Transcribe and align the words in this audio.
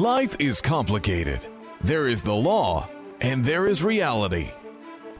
Life 0.00 0.34
is 0.38 0.62
complicated. 0.62 1.42
There 1.82 2.08
is 2.08 2.22
the 2.22 2.32
law, 2.32 2.88
and 3.20 3.44
there 3.44 3.66
is 3.66 3.84
reality. 3.84 4.50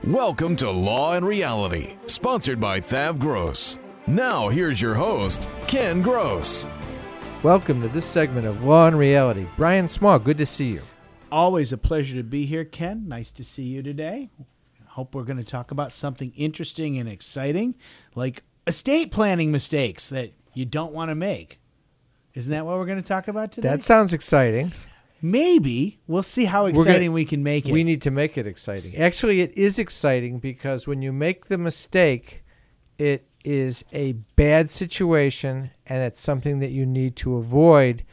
Welcome 0.04 0.56
to 0.56 0.70
Law 0.70 1.12
and 1.12 1.26
Reality, 1.26 1.96
sponsored 2.06 2.58
by 2.58 2.80
Thav 2.80 3.18
Gross. 3.18 3.78
Now, 4.06 4.48
here's 4.48 4.80
your 4.80 4.94
host, 4.94 5.46
Ken 5.66 6.00
Gross. 6.00 6.66
Welcome 7.42 7.82
to 7.82 7.88
this 7.88 8.06
segment 8.06 8.46
of 8.46 8.64
Law 8.64 8.86
and 8.86 8.98
Reality. 8.98 9.46
Brian 9.58 9.86
Small, 9.86 10.18
good 10.18 10.38
to 10.38 10.46
see 10.46 10.72
you. 10.72 10.82
Always 11.30 11.74
a 11.74 11.76
pleasure 11.76 12.16
to 12.16 12.24
be 12.24 12.46
here, 12.46 12.64
Ken. 12.64 13.06
Nice 13.06 13.34
to 13.34 13.44
see 13.44 13.64
you 13.64 13.82
today. 13.82 14.30
Hope 14.86 15.14
we're 15.14 15.24
going 15.24 15.36
to 15.36 15.44
talk 15.44 15.70
about 15.70 15.92
something 15.92 16.32
interesting 16.38 16.96
and 16.96 17.06
exciting, 17.06 17.74
like 18.14 18.44
estate 18.66 19.10
planning 19.10 19.52
mistakes 19.52 20.08
that 20.08 20.32
you 20.54 20.64
don't 20.64 20.94
want 20.94 21.10
to 21.10 21.14
make. 21.14 21.60
Isn't 22.34 22.52
that 22.52 22.64
what 22.64 22.78
we're 22.78 22.86
going 22.86 23.02
to 23.02 23.06
talk 23.08 23.28
about 23.28 23.52
today? 23.52 23.68
That 23.68 23.82
sounds 23.82 24.12
exciting. 24.12 24.72
Maybe. 25.22 25.98
We'll 26.06 26.22
see 26.22 26.44
how 26.44 26.66
gonna- 26.66 26.80
exciting 26.80 27.12
we 27.12 27.24
can 27.24 27.42
make 27.42 27.68
it. 27.68 27.72
We 27.72 27.84
need 27.84 28.02
to 28.02 28.10
make 28.10 28.38
it 28.38 28.46
exciting. 28.46 28.96
Actually, 28.96 29.40
it 29.40 29.56
is 29.56 29.78
exciting 29.78 30.38
because 30.38 30.86
when 30.86 31.02
you 31.02 31.12
make 31.12 31.46
the 31.46 31.58
mistake, 31.58 32.42
it 32.98 33.28
is 33.44 33.84
a 33.92 34.12
bad 34.36 34.70
situation 34.70 35.70
and 35.86 36.02
it's 36.02 36.20
something 36.20 36.58
that 36.60 36.70
you 36.70 36.86
need 36.86 37.16
to 37.16 37.36
avoid. 37.36 38.04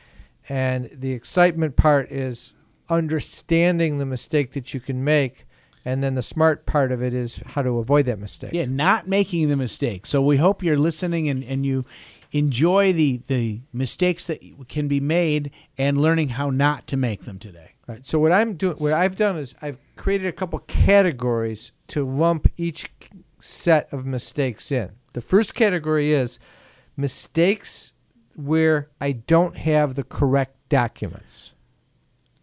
And 0.50 0.90
the 0.94 1.12
excitement 1.12 1.76
part 1.76 2.12
is 2.12 2.54
understanding 2.90 3.98
the 3.98 4.06
mistake 4.06 4.54
that 4.54 4.74
you 4.74 4.80
can 4.80 5.04
make. 5.04 5.46
And 5.86 6.04
then 6.04 6.16
the 6.16 6.22
smart 6.22 6.66
part 6.66 6.92
of 6.92 7.02
it 7.02 7.14
is 7.14 7.42
how 7.46 7.62
to 7.62 7.78
avoid 7.78 8.06
that 8.08 8.20
mistake. 8.20 8.52
yeah, 8.52 8.66
not 8.66 9.08
making 9.08 9.48
the 9.48 9.56
mistake. 9.56 10.06
So 10.06 10.22
we 10.22 10.36
hope 10.36 10.62
you're 10.62 10.78
listening 10.78 11.30
and, 11.30 11.44
and 11.46 11.66
you 11.66 11.86
enjoy 12.32 12.94
the, 12.94 13.22
the 13.28 13.62
mistakes 13.74 14.28
that 14.28 14.42
can 14.68 14.88
be 14.88 15.00
made 15.00 15.52
and 15.78 15.98
learning 15.98 16.30
how 16.30 16.50
not 16.50 16.88
to 16.88 16.98
make 16.98 17.24
them 17.24 17.40
today. 17.40 17.72
Right. 17.88 18.06
So 18.06 18.20
what 18.20 18.32
I'm 18.32 18.56
doing, 18.56 18.78
what 18.78 18.94
I've 18.94 19.16
done 19.16 19.38
is 19.38 19.56
I've 19.62 19.78
created 19.96 20.28
a 20.28 20.34
couple 20.34 20.60
categories 20.60 21.72
to 21.88 22.06
lump 22.06 22.48
each 22.58 22.92
set 23.40 23.92
of 23.94 24.06
mistakes 24.06 24.72
in. 24.72 24.92
The 25.14 25.22
first 25.22 25.56
category 25.56 26.12
is 26.12 26.38
mistakes 26.98 27.94
where 28.36 28.90
I 29.00 29.14
don't 29.14 29.56
have 29.56 29.96
the 29.96 30.04
correct 30.04 30.56
documents. 30.70 31.54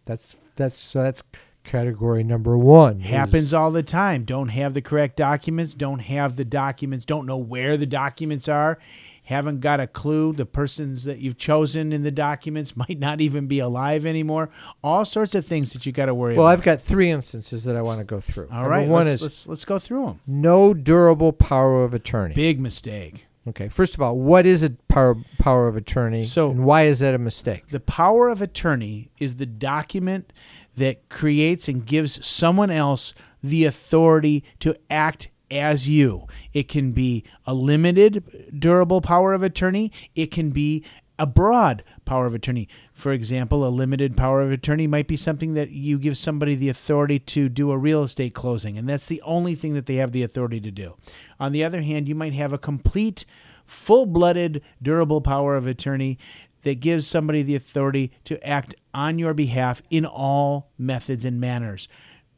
That's 0.05 0.35
that's 0.55 0.77
so 0.77 1.03
that's 1.03 1.23
category 1.63 2.23
number 2.23 2.57
one. 2.57 3.01
Happens 3.01 3.53
all 3.53 3.71
the 3.71 3.83
time. 3.83 4.23
Don't 4.23 4.49
have 4.49 4.73
the 4.73 4.81
correct 4.81 5.17
documents, 5.17 5.73
don't 5.73 5.99
have 5.99 6.35
the 6.35 6.45
documents, 6.45 7.05
don't 7.05 7.25
know 7.25 7.37
where 7.37 7.75
the 7.75 7.85
documents 7.85 8.47
are, 8.47 8.77
haven't 9.25 9.59
got 9.59 9.79
a 9.79 9.87
clue. 9.87 10.33
The 10.33 10.45
persons 10.45 11.03
that 11.03 11.19
you've 11.19 11.37
chosen 11.37 11.91
in 11.93 12.03
the 12.03 12.11
documents 12.11 12.75
might 12.77 12.97
not 12.99 13.21
even 13.21 13.47
be 13.47 13.59
alive 13.59 14.05
anymore. 14.05 14.49
All 14.83 15.05
sorts 15.05 15.35
of 15.35 15.45
things 15.45 15.73
that 15.73 15.85
you 15.85 15.91
got 15.91 16.05
to 16.05 16.13
worry 16.15 16.35
Well, 16.35 16.45
about. 16.45 16.49
Well, 16.49 16.53
I've 16.53 16.63
got 16.63 16.81
three 16.81 17.11
instances 17.11 17.63
that 17.65 17.75
I 17.75 17.81
want 17.81 17.99
to 17.99 18.05
go 18.05 18.19
through. 18.19 18.47
all 18.51 18.55
Number 18.61 18.69
right, 18.69 18.87
One 18.87 19.05
let's, 19.05 19.15
is 19.21 19.21
let's, 19.23 19.47
let's 19.47 19.65
go 19.65 19.77
through 19.79 20.05
them. 20.05 20.19
no 20.25 20.73
durable 20.73 21.33
power 21.33 21.83
of 21.83 21.93
attorney. 21.93 22.33
Big 22.33 22.59
mistake. 22.59 23.25
Okay. 23.47 23.67
First 23.67 23.93
of 23.93 24.01
all, 24.01 24.17
what 24.17 24.47
is 24.47 24.63
a 24.63 24.71
power 24.89 25.15
power 25.37 25.67
of 25.67 25.75
attorney? 25.75 26.23
So- 26.23 26.49
and 26.49 26.65
why 26.65 26.83
is 26.87 26.99
that 26.99 27.13
a 27.13 27.19
mistake? 27.19 27.67
The 27.67 27.79
power 27.79 28.29
of 28.29 28.41
attorney 28.41 29.11
is 29.19 29.35
the 29.35 29.45
document 29.45 30.33
that 30.75 31.09
creates 31.09 31.67
and 31.67 31.85
gives 31.85 32.25
someone 32.25 32.71
else 32.71 33.13
the 33.43 33.65
authority 33.65 34.43
to 34.59 34.75
act 34.89 35.29
as 35.49 35.87
you. 35.87 36.27
It 36.53 36.67
can 36.67 36.91
be 36.91 37.23
a 37.45 37.53
limited 37.53 38.51
durable 38.57 39.01
power 39.01 39.33
of 39.33 39.43
attorney, 39.43 39.91
it 40.15 40.31
can 40.31 40.51
be 40.51 40.83
a 41.17 41.25
broad 41.25 41.83
power 42.03 42.25
of 42.25 42.33
attorney. 42.33 42.67
For 42.93 43.11
example, 43.11 43.65
a 43.65 43.69
limited 43.69 44.17
power 44.17 44.41
of 44.41 44.51
attorney 44.51 44.87
might 44.87 45.07
be 45.07 45.15
something 45.15 45.53
that 45.53 45.69
you 45.69 45.97
give 45.97 46.17
somebody 46.17 46.55
the 46.55 46.69
authority 46.69 47.19
to 47.19 47.47
do 47.47 47.71
a 47.71 47.77
real 47.77 48.03
estate 48.03 48.33
closing, 48.33 48.77
and 48.77 48.87
that's 48.87 49.05
the 49.05 49.21
only 49.21 49.55
thing 49.55 49.73
that 49.75 49.85
they 49.85 49.95
have 49.95 50.11
the 50.11 50.23
authority 50.23 50.59
to 50.59 50.71
do. 50.71 50.95
On 51.39 51.51
the 51.51 51.63
other 51.63 51.81
hand, 51.81 52.07
you 52.07 52.15
might 52.15 52.33
have 52.33 52.51
a 52.51 52.57
complete, 52.57 53.25
full 53.65 54.05
blooded, 54.05 54.61
durable 54.81 55.21
power 55.21 55.55
of 55.55 55.67
attorney 55.67 56.17
that 56.63 56.79
gives 56.79 57.07
somebody 57.07 57.43
the 57.43 57.55
authority 57.55 58.11
to 58.25 58.45
act 58.45 58.75
on 58.93 59.19
your 59.19 59.33
behalf 59.33 59.81
in 59.89 60.05
all 60.05 60.71
methods 60.77 61.23
and 61.23 61.39
manners 61.39 61.87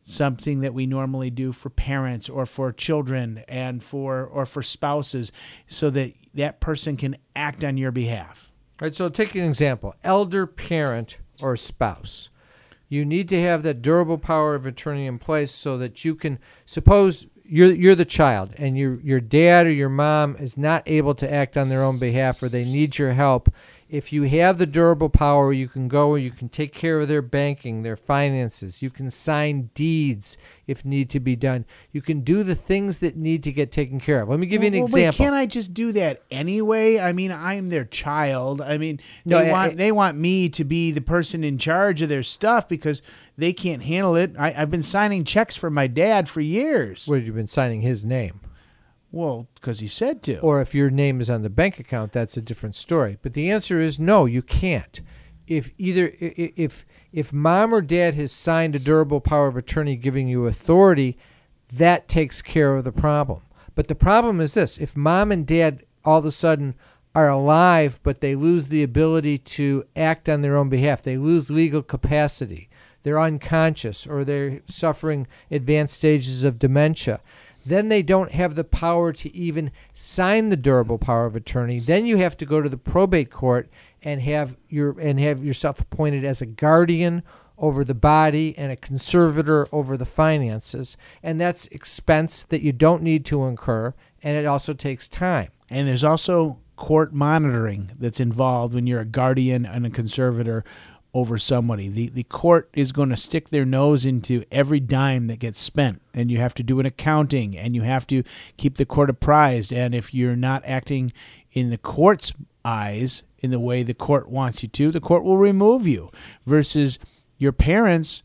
something 0.07 0.62
that 0.62 0.73
we 0.73 0.85
normally 0.85 1.29
do 1.29 1.51
for 1.51 1.69
parents 1.69 2.29
or 2.29 2.45
for 2.45 2.72
children 2.72 3.44
and 3.47 3.84
for 3.84 4.25
or 4.25 4.45
for 4.45 4.63
spouses 4.63 5.31
so 5.68 5.90
that 5.90 6.13
that 6.34 6.62
person 6.62 6.95
can 6.95 7.18
act 7.35 7.63
on 7.63 7.78
your 7.78 7.91
behalf 7.91 8.50
All 8.81 8.85
right, 8.85 8.95
so 8.95 9.09
take 9.09 9.35
an 9.35 9.44
example 9.44 9.95
elder 10.03 10.47
parent 10.47 11.19
or 11.41 11.56
spouse. 11.56 12.29
You 12.90 13.03
need 13.03 13.28
to 13.29 13.41
have 13.41 13.63
that 13.63 13.81
durable 13.81 14.18
power 14.18 14.56
of 14.56 14.66
attorney 14.66 15.07
in 15.07 15.19
place 15.19 15.51
so 15.51 15.78
that 15.78 16.06
you 16.06 16.16
can 16.16 16.39
suppose 16.66 17.28
you're 17.44 17.72
you're 17.72 17.95
the 17.95 18.06
child 18.06 18.53
and 18.57 18.78
your 18.78 19.00
your 19.01 19.19
dad 19.19 19.68
or 19.68 19.72
your 19.72 19.89
mom 19.89 20.35
is 20.38 20.57
not 20.57 20.84
able 20.85 21.16
to 21.16 21.31
act 21.31 21.57
on 21.57 21.69
their 21.69 21.84
own 21.84 22.00
behalf 22.00 22.41
or 22.41 22.50
they 22.50 22.63
need 22.63 22.97
your 22.97 23.13
help. 23.13 23.50
If 23.90 24.12
you 24.12 24.24
have 24.24 24.58
the 24.58 24.66
durable 24.66 25.08
power, 25.08 25.53
you 25.53 25.70
can 25.70 25.88
go 25.88 26.16
you 26.16 26.30
can 26.31 26.50
take 26.50 26.74
care 26.74 27.00
of 27.00 27.08
their 27.08 27.22
banking, 27.22 27.84
their 27.84 27.96
finances. 27.96 28.81
You 28.81 28.90
can 28.90 29.09
sign 29.09 29.70
deeds 29.74 30.38
if 30.68 30.84
need 30.84 31.09
to 31.12 31.22
be 31.22 31.38
done. 31.38 31.66
You 31.94 32.02
can 32.02 32.20
do 32.22 32.44
the 32.44 32.53
things 32.56 32.98
that 32.98 33.16
need 33.16 33.44
to 33.44 33.52
get 33.53 33.72
taken 33.72 34.00
care 34.02 34.22
of. 34.22 34.28
Let 34.30 34.40
me 34.40 34.48
give 34.48 34.62
you 34.62 34.68
an 34.68 34.74
Well, 34.74 34.84
example. 34.84 35.24
Wait, 35.24 35.25
can't 35.25 35.36
I 35.36 35.46
just 35.46 35.74
do 35.74 35.94
that 35.94 36.22
anyway? 36.30 37.00
I 37.00 37.14
mean, 37.14 37.31
I'm 37.31 37.70
their 37.70 37.86
child. 37.86 38.59
I 38.59 38.78
mean, 38.78 39.00
they 39.25 39.48
I- 39.48 39.52
want 39.52 39.72
I- 39.72 39.75
they 39.75 39.92
want 39.94 40.18
me 40.18 40.50
to 40.50 40.66
be 40.66 40.92
the 40.92 41.00
person 41.02 41.46
in 41.46 41.58
charge 41.58 42.02
of 42.02 42.09
their 42.09 42.24
stuff 42.24 42.68
because 42.68 43.02
they 43.38 43.54
can't 43.54 43.84
handle 43.84 44.18
it. 44.18 44.34
I, 44.38 44.54
I've 44.58 44.72
been 44.72 44.81
signing 44.81 45.24
checks 45.24 45.56
for 45.56 45.69
my 45.69 45.88
dad 45.88 46.28
for 46.28 46.42
years. 46.42 47.08
Where 47.08 47.19
you've 47.19 47.36
been 47.36 47.48
signing 47.48 47.81
his 47.81 48.04
name. 48.04 48.42
Well, 49.12 49.47
because 49.56 49.79
he 49.79 49.88
said 49.88 50.22
to. 50.23 50.40
or 50.40 50.62
if 50.62 50.75
your 50.75 50.90
name 50.90 51.22
is 51.22 51.29
on 51.29 51.41
the 51.41 51.50
bank 51.50 51.79
account 51.79 52.12
that's 52.12 52.38
a 52.38 52.41
different 52.41 52.75
story. 52.75 53.18
But 53.22 53.34
the 53.34 53.50
answer 53.50 53.79
is 53.79 54.00
no 54.00 54.25
you 54.25 54.41
can't. 54.41 55.01
If 55.47 55.72
either 55.78 56.12
if 56.19 56.85
if 57.13 57.31
mom 57.31 57.73
or 57.73 57.81
dad 57.81 58.16
has 58.16 58.31
signed 58.31 58.75
a 58.75 58.79
durable 58.79 59.22
power 59.22 59.47
of 59.47 59.56
attorney 59.56 59.95
giving 59.95 60.28
you 60.28 60.45
authority 60.45 61.18
that 61.73 62.07
takes 62.07 62.41
care 62.41 62.75
of 62.75 62.84
the 62.84 62.91
problem. 62.91 63.41
But 63.75 63.88
the 63.88 63.95
problem 63.95 64.41
is 64.41 64.53
this 64.53 64.78
if 64.78 64.97
mom 64.97 65.31
and 65.31 65.45
dad 65.47 65.84
all 66.03 66.19
of 66.19 66.25
a 66.25 66.31
sudden 66.31 66.75
are 67.16 67.29
alive 67.29 68.00
but 68.03 68.22
they 68.22 68.35
lose 68.35 68.68
the 68.68 68.84
ability 68.84 69.38
to 69.38 69.85
act 69.95 70.28
on 70.28 70.41
their 70.41 70.56
own 70.57 70.69
behalf 70.69 71.01
they 71.01 71.18
lose 71.18 71.50
legal 71.50 71.81
capacity 71.81 72.69
they're 73.03 73.19
unconscious 73.19 74.06
or 74.06 74.24
they're 74.24 74.62
suffering 74.68 75.25
advanced 75.50 75.95
stages 75.95 76.44
of 76.44 76.59
dementia 76.59 77.19
then 77.68 77.90
they 77.90 78.02
don't 78.02 78.32
have 78.32 78.56
the 78.56 78.64
power 78.64 79.12
to 79.14 79.36
even 79.36 79.72
sign 79.94 80.50
the 80.50 80.58
durable 80.58 80.98
power 80.98 81.26
of 81.26 81.36
attorney. 81.36 81.80
Then 81.80 82.06
you 82.06 82.18
have 82.18 82.38
to 82.38 82.46
go 82.46 82.62
to 82.62 82.70
the 82.70 82.78
probate 82.78 83.32
court 83.32 83.70
and 84.02 84.22
have 84.22 84.58
your 84.68 85.00
and 85.00 85.20
have 85.20 85.44
yourself 85.44 85.80
appointed 85.80 86.24
as 86.24 86.42
a 86.42 86.46
guardian 86.46 87.24
over 87.58 87.84
the 87.84 87.96
body 87.96 88.56
and 88.58 88.72
a 88.72 88.76
conservator 88.76 89.68
over 89.72 89.98
the 89.98 90.06
finances, 90.06 90.96
and 91.24 91.42
that's 91.42 91.68
expense 91.68 92.44
that 92.44 92.62
you 92.62 92.72
don't 92.72 93.02
need 93.02 93.26
to 93.26 93.46
incur, 93.46 93.94
and 94.22 94.38
it 94.38 94.46
also 94.46 94.74
takes 94.74 95.10
time. 95.10 95.50
And 95.70 95.88
there's 95.88 96.04
also 96.04 96.60
court 96.76 97.12
monitoring 97.12 97.92
that's 97.98 98.20
involved 98.20 98.76
when 98.76 98.86
you're 98.86 99.02
a 99.02 99.06
guardian 99.06 99.66
and 99.66 99.86
a 99.86 99.90
conservator 99.90 100.64
over 101.13 101.38
somebody. 101.38 101.88
The 101.88 102.09
the 102.09 102.23
court 102.23 102.69
is 102.73 102.91
going 102.91 103.09
to 103.09 103.18
stick 103.18 103.50
their 103.50 103.66
nose 103.66 104.06
into 104.06 104.44
every 104.51 104.79
dime 104.79 105.28
that 105.28 105.40
gets 105.40 105.59
spent 105.59 106.01
and 106.13 106.29
you 106.29 106.38
have 106.38 106.53
to 106.56 106.63
do 106.63 106.79
an 106.79 106.85
accounting 106.85 107.57
and 107.57 107.75
you 107.75 107.81
have 107.81 108.06
to 108.07 108.23
keep 108.57 108.75
the 108.75 108.85
court 108.85 109.09
apprised 109.09 109.73
and 109.73 109.95
if 109.95 110.13
you're 110.13 110.35
not 110.35 110.63
acting 110.66 111.12
in 111.51 111.69
the 111.69 111.78
court's 111.78 112.34
eyes 112.63 113.23
in 113.40 113.51
the 113.51 113.59
way 113.59 113.84
the 113.84 113.94
court 113.94 114.29
wants 114.29 114.62
you 114.63 114.69
to, 114.69 114.92
the 114.92 115.00
court 115.00 115.24
will 115.24 115.38
remove 115.38 115.88
you 115.88 116.12
versus 116.45 117.00
your 117.38 117.51
parents 117.51 118.24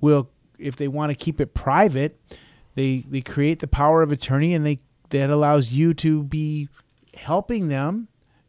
will 0.00 0.30
if 0.58 0.76
they 0.76 0.88
want 0.88 1.10
to 1.10 1.16
keep 1.16 1.40
it 1.40 1.54
private, 1.54 2.18
they 2.74 3.04
they 3.08 3.20
create 3.20 3.58
the 3.58 3.66
power 3.66 4.02
of 4.02 4.12
attorney 4.12 4.54
and 4.54 4.64
they 4.64 4.80
that 5.10 5.30
allows 5.30 5.72
you 5.72 5.92
to 5.92 6.22
be 6.22 6.68
helping 7.14 7.68
them 7.68 8.08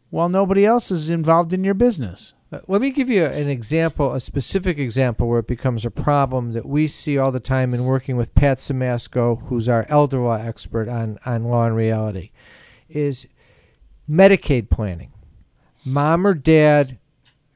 while 0.09 0.29
nobody 0.29 0.65
else 0.65 0.91
is 0.91 1.09
involved 1.09 1.53
in 1.53 1.63
your 1.63 1.73
business. 1.73 2.33
Uh, 2.53 2.59
Let 2.67 2.81
me 2.81 2.91
give 2.91 3.09
you 3.09 3.25
an 3.25 3.49
example, 3.49 4.13
a 4.13 4.19
specific 4.19 4.77
example 4.77 5.27
where 5.27 5.39
it 5.39 5.47
becomes 5.47 5.85
a 5.85 5.91
problem 5.91 6.51
that 6.51 6.67
we 6.67 6.85
see 6.85 7.17
all 7.17 7.31
the 7.31 7.39
time 7.39 7.73
in 7.73 7.83
working 7.83 8.15
with 8.15 8.35
Pat 8.35 8.59
Simasko, 8.59 9.47
who's 9.47 9.67
our 9.67 9.87
elder 9.89 10.19
law 10.19 10.35
expert 10.35 10.87
on, 10.87 11.17
on 11.25 11.45
law 11.45 11.65
and 11.65 11.75
reality, 11.75 12.29
is 12.87 13.27
Medicaid 14.07 14.69
planning. 14.69 15.11
Mom 15.83 16.27
or 16.27 16.35
dad 16.35 16.91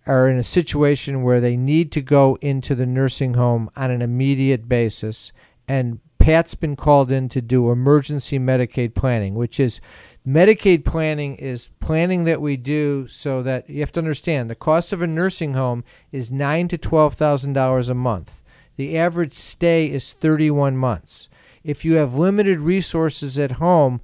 are 0.07 0.27
in 0.27 0.37
a 0.37 0.43
situation 0.43 1.21
where 1.21 1.39
they 1.39 1.55
need 1.55 1.91
to 1.91 2.01
go 2.01 2.37
into 2.41 2.73
the 2.73 2.87
nursing 2.87 3.35
home 3.35 3.69
on 3.75 3.91
an 3.91 4.01
immediate 4.01 4.67
basis, 4.67 5.31
and 5.67 5.99
Pat's 6.27 6.55
been 6.55 6.75
called 6.75 7.09
in 7.09 7.29
to 7.29 7.41
do 7.41 7.71
emergency 7.71 8.37
Medicaid 8.37 8.93
planning, 8.93 9.35
which 9.35 9.61
is 9.61 9.79
Medicaid 10.27 10.83
planning 10.83 11.37
is 11.37 11.69
planning 11.79 12.25
that 12.25 12.41
we 12.41 12.57
do 12.57 13.07
so 13.07 13.41
that 13.43 13.69
you 13.69 13.79
have 13.79 13.93
to 13.93 14.01
understand 14.01 14.49
the 14.49 14.53
cost 14.55 14.91
of 14.91 15.01
a 15.01 15.07
nursing 15.07 15.53
home 15.53 15.85
is 16.11 16.29
nine 16.29 16.67
to 16.67 16.77
twelve 16.77 17.13
thousand 17.13 17.53
dollars 17.53 17.89
a 17.89 17.93
month. 17.93 18.41
The 18.75 18.97
average 18.97 19.35
stay 19.35 19.89
is 19.89 20.11
thirty-one 20.11 20.75
months. 20.75 21.29
If 21.63 21.85
you 21.85 21.93
have 21.93 22.17
limited 22.17 22.59
resources 22.59 23.39
at 23.39 23.51
home, 23.51 24.01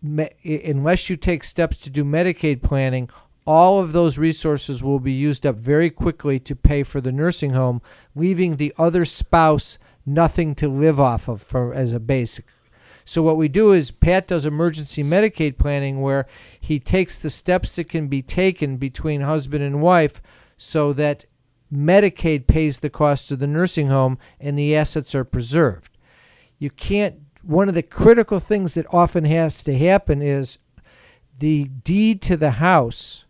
me- 0.00 0.30
unless 0.44 1.10
you 1.10 1.16
take 1.16 1.42
steps 1.42 1.78
to 1.78 1.90
do 1.90 2.04
Medicaid 2.04 2.62
planning, 2.62 3.10
all 3.48 3.80
of 3.80 3.92
those 3.92 4.16
resources 4.16 4.84
will 4.84 5.00
be 5.00 5.10
used 5.10 5.44
up 5.44 5.56
very 5.56 5.90
quickly 5.90 6.38
to 6.38 6.54
pay 6.54 6.84
for 6.84 7.00
the 7.00 7.10
nursing 7.10 7.50
home, 7.50 7.82
leaving 8.14 8.58
the 8.58 8.72
other 8.78 9.04
spouse 9.04 9.76
nothing 10.06 10.54
to 10.56 10.68
live 10.68 11.00
off 11.00 11.28
of 11.28 11.42
for 11.42 11.72
as 11.74 11.92
a 11.92 12.00
basic. 12.00 12.46
So 13.04 13.22
what 13.22 13.36
we 13.36 13.48
do 13.48 13.72
is 13.72 13.90
Pat 13.90 14.28
does 14.28 14.46
emergency 14.46 15.04
Medicaid 15.04 15.58
planning 15.58 16.00
where 16.00 16.26
he 16.58 16.80
takes 16.80 17.18
the 17.18 17.30
steps 17.30 17.76
that 17.76 17.88
can 17.88 18.08
be 18.08 18.22
taken 18.22 18.76
between 18.78 19.20
husband 19.20 19.62
and 19.62 19.82
wife 19.82 20.22
so 20.56 20.92
that 20.94 21.26
Medicaid 21.72 22.46
pays 22.46 22.78
the 22.78 22.90
cost 22.90 23.30
of 23.30 23.40
the 23.40 23.46
nursing 23.46 23.88
home 23.88 24.18
and 24.40 24.58
the 24.58 24.74
assets 24.74 25.14
are 25.14 25.24
preserved. 25.24 25.98
You 26.58 26.70
can't 26.70 27.16
one 27.42 27.68
of 27.68 27.74
the 27.74 27.82
critical 27.82 28.38
things 28.40 28.72
that 28.72 28.86
often 28.90 29.26
has 29.26 29.62
to 29.64 29.76
happen 29.76 30.22
is 30.22 30.58
the 31.38 31.64
deed 31.64 32.22
to 32.22 32.38
the 32.38 32.52
house 32.52 33.26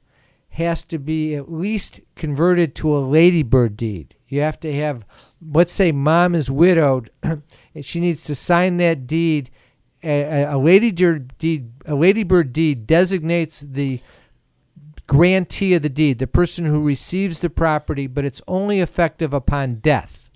has 0.51 0.85
to 0.85 0.99
be 0.99 1.35
at 1.35 1.51
least 1.51 2.01
converted 2.15 2.77
to 2.77 2.97
a 2.97 3.01
ladybird 3.01 3.77
deed. 3.77 4.15
You 4.35 4.41
have 4.41 4.59
to 4.61 4.75
have, 4.75 5.07
let's 5.49 5.73
say, 5.73 5.93
mom 5.93 6.35
is 6.35 6.51
widowed, 6.51 7.09
and 7.23 7.45
she 7.83 8.01
needs 8.01 8.25
to 8.25 8.35
sign 8.35 8.79
that 8.79 9.07
deed. 9.07 9.49
A, 10.03 10.43
a 10.43 10.59
ladybird 10.59 11.39
deed, 11.39 11.71
a 11.87 11.95
ladybird 11.95 12.53
deed 12.53 12.85
designates 12.85 13.61
the 13.61 14.01
grantee 15.07 15.75
of 15.75 15.83
the 15.83 15.89
deed, 15.89 16.19
the 16.19 16.27
person 16.27 16.65
who 16.65 16.83
receives 16.83 17.39
the 17.39 17.49
property, 17.49 18.09
but 18.09 18.25
it's 18.25 18.43
only 18.49 18.81
effective 18.81 19.33
upon 19.33 19.77
death. 19.77 20.29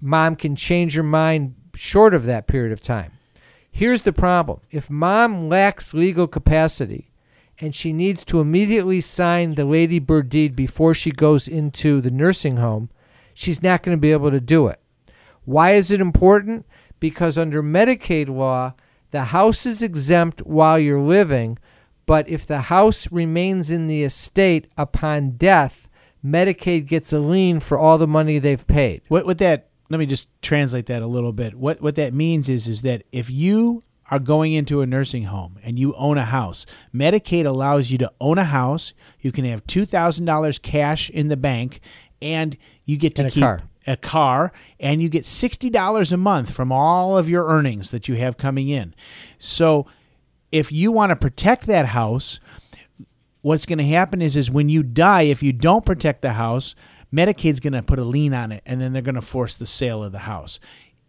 Mom 0.00 0.34
can 0.34 0.56
change 0.56 0.96
her 0.96 1.04
mind 1.04 1.54
short 1.76 2.12
of 2.12 2.24
that 2.24 2.48
period 2.48 2.72
of 2.72 2.80
time. 2.80 3.12
Here's 3.70 4.02
the 4.02 4.12
problem 4.12 4.62
if 4.72 4.90
mom 4.90 5.48
lacks 5.48 5.94
legal 5.94 6.26
capacity 6.26 7.12
and 7.60 7.72
she 7.72 7.92
needs 7.92 8.24
to 8.24 8.40
immediately 8.40 9.00
sign 9.00 9.52
the 9.52 9.64
ladybird 9.64 10.28
deed 10.28 10.56
before 10.56 10.92
she 10.92 11.10
goes 11.12 11.46
into 11.48 12.00
the 12.00 12.10
nursing 12.10 12.56
home, 12.56 12.90
she's 13.36 13.62
not 13.62 13.82
going 13.82 13.96
to 13.96 14.00
be 14.00 14.12
able 14.12 14.30
to 14.30 14.40
do 14.40 14.66
it. 14.66 14.80
Why 15.44 15.72
is 15.74 15.90
it 15.90 16.00
important? 16.00 16.66
Because 16.98 17.36
under 17.36 17.62
Medicaid 17.62 18.28
law, 18.28 18.74
the 19.10 19.24
house 19.24 19.66
is 19.66 19.82
exempt 19.82 20.40
while 20.40 20.78
you're 20.78 21.00
living, 21.00 21.58
but 22.06 22.28
if 22.28 22.46
the 22.46 22.62
house 22.62 23.10
remains 23.12 23.70
in 23.70 23.86
the 23.86 24.02
estate 24.02 24.66
upon 24.76 25.32
death, 25.32 25.88
Medicaid 26.24 26.86
gets 26.86 27.12
a 27.12 27.20
lien 27.20 27.60
for 27.60 27.78
all 27.78 27.98
the 27.98 28.06
money 28.06 28.38
they've 28.38 28.66
paid. 28.66 29.02
What 29.08 29.26
what 29.26 29.38
that 29.38 29.68
let 29.90 29.98
me 29.98 30.06
just 30.06 30.28
translate 30.42 30.86
that 30.86 31.02
a 31.02 31.06
little 31.06 31.32
bit. 31.32 31.54
What 31.54 31.80
what 31.80 31.94
that 31.96 32.14
means 32.14 32.48
is 32.48 32.66
is 32.66 32.82
that 32.82 33.04
if 33.12 33.30
you 33.30 33.84
are 34.10 34.18
going 34.18 34.52
into 34.52 34.80
a 34.80 34.86
nursing 34.86 35.24
home 35.24 35.58
and 35.62 35.78
you 35.78 35.94
own 35.94 36.16
a 36.16 36.24
house, 36.24 36.64
Medicaid 36.94 37.44
allows 37.44 37.90
you 37.90 37.98
to 37.98 38.12
own 38.20 38.38
a 38.38 38.44
house. 38.44 38.94
You 39.20 39.30
can 39.30 39.44
have 39.44 39.66
two 39.66 39.84
thousand 39.84 40.24
dollars 40.24 40.58
cash 40.58 41.10
in 41.10 41.28
the 41.28 41.36
bank, 41.36 41.80
and 42.20 42.56
you 42.86 42.96
get 42.96 43.14
to 43.16 43.22
And 43.24 43.28
a 43.30 43.34
keep 43.34 43.42
car. 43.42 43.60
a 43.86 43.96
car, 43.98 44.52
and 44.80 45.02
you 45.02 45.10
get 45.10 45.26
sixty 45.26 45.68
dollars 45.68 46.12
a 46.12 46.16
month 46.16 46.50
from 46.50 46.72
all 46.72 47.18
of 47.18 47.28
your 47.28 47.46
earnings 47.46 47.90
that 47.90 48.08
you 48.08 48.14
have 48.16 48.38
coming 48.38 48.70
in. 48.70 48.94
So, 49.38 49.86
if 50.50 50.72
you 50.72 50.90
want 50.90 51.10
to 51.10 51.16
protect 51.16 51.66
that 51.66 51.86
house, 51.86 52.40
what's 53.42 53.66
going 53.66 53.78
to 53.78 53.84
happen 53.84 54.22
is 54.22 54.36
is 54.36 54.50
when 54.50 54.68
you 54.70 54.82
die, 54.82 55.22
if 55.22 55.42
you 55.42 55.52
don't 55.52 55.84
protect 55.84 56.22
the 56.22 56.32
house, 56.32 56.74
Medicaid's 57.12 57.60
going 57.60 57.72
to 57.74 57.82
put 57.82 57.98
a 57.98 58.04
lien 58.04 58.32
on 58.34 58.52
it, 58.52 58.62
and 58.64 58.80
then 58.80 58.92
they're 58.92 59.02
going 59.02 59.14
to 59.14 59.20
force 59.20 59.54
the 59.54 59.66
sale 59.66 60.02
of 60.02 60.12
the 60.12 60.20
house. 60.20 60.58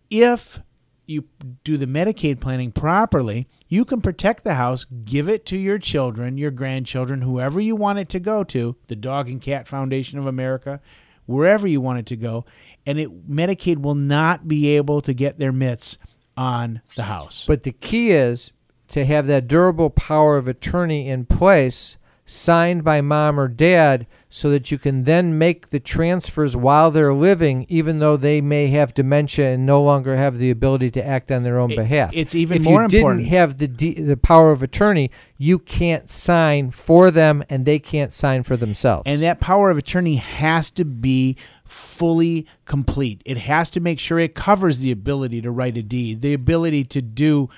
If 0.10 0.60
you 1.06 1.24
do 1.64 1.78
the 1.78 1.86
Medicaid 1.86 2.40
planning 2.42 2.72
properly, 2.72 3.48
you 3.70 3.86
can 3.86 4.02
protect 4.02 4.44
the 4.44 4.56
house, 4.56 4.86
give 5.06 5.30
it 5.30 5.46
to 5.46 5.58
your 5.58 5.80
children, 5.80 6.38
your 6.38 6.52
grandchildren, 6.52 7.22
whoever 7.22 7.62
you 7.62 7.76
want 7.78 8.00
it 8.00 8.10
to 8.10 8.20
go 8.20 8.44
to, 8.44 8.76
the 8.88 8.96
Dog 8.96 9.30
and 9.30 9.42
Cat 9.42 9.68
Foundation 9.68 10.20
of 10.20 10.26
America, 10.28 10.82
wherever 11.28 11.68
you 11.68 11.80
want 11.80 12.00
it 12.00 12.08
to 12.08 12.16
go, 12.16 12.46
and 12.88 12.98
it 12.98 13.30
Medicaid 13.30 13.78
will 13.78 13.96
not 13.96 14.48
be 14.48 14.76
able 14.76 15.02
to 15.02 15.14
get 15.14 15.38
their 15.38 15.52
mitts 15.52 16.00
on 16.36 16.82
the 16.96 17.04
house. 17.04 17.46
But 17.46 17.64
the 17.64 17.72
key 17.72 18.12
is 18.12 18.52
to 18.90 19.06
have 19.06 19.28
that 19.28 19.48
durable 19.48 19.90
power 19.90 20.38
of 20.38 20.48
attorney 20.48 21.08
in 21.08 21.26
place, 21.26 21.98
signed 22.30 22.84
by 22.84 23.00
mom 23.00 23.40
or 23.40 23.48
dad, 23.48 24.06
so 24.30 24.50
that 24.50 24.70
you 24.70 24.78
can 24.78 25.06
then 25.06 25.38
make 25.38 25.70
the 25.70 25.80
transfers 25.80 26.56
while 26.58 26.92
they're 26.92 27.14
living, 27.14 27.66
even 27.70 28.00
though 28.00 28.18
they 28.18 28.42
may 28.42 28.68
have 28.68 28.94
dementia 28.94 29.54
and 29.54 29.66
no 29.66 29.82
longer 29.82 30.18
have 30.18 30.38
the 30.38 30.52
ability 30.52 30.92
to 30.92 31.04
act 31.08 31.32
on 31.32 31.44
their 31.44 31.58
own 31.58 31.72
It- 31.72 31.78
behalf. 31.78 32.12
it's 32.14 32.36
even 32.36 32.58
if 32.58 32.64
more 32.66 32.82
you 32.82 32.86
important. 32.86 33.22
didn't 33.22 33.32
have 33.34 33.58
the 33.58 33.68
the 33.68 34.18
power 34.18 34.52
of 34.52 34.62
attorney, 34.62 35.10
you 35.38 35.58
can't 35.58 36.10
sign 36.10 36.70
for 36.72 37.10
them, 37.10 37.42
and 37.50 37.66
they 37.66 37.80
can't 37.80 38.12
sign 38.14 38.44
for 38.44 38.58
themselves. 38.58 39.04
And 39.06 39.22
that 39.22 39.40
power 39.40 39.70
of 39.72 39.78
attorney 39.78 40.16
has 40.18 40.70
to 40.72 40.84
be 40.84 41.38
fully 41.64 42.46
complete. 42.66 43.22
It 43.26 43.38
has 43.38 43.70
to 43.72 43.80
make 43.80 44.00
sure 44.00 44.20
it 44.20 44.36
covers 44.36 44.80
the 44.80 44.92
ability 44.92 45.42
to 45.42 45.52
write 45.52 45.78
a 45.78 45.82
deed, 45.84 46.22
the 46.22 46.34
ability 46.34 46.84
to 46.86 47.02
do 47.02 47.50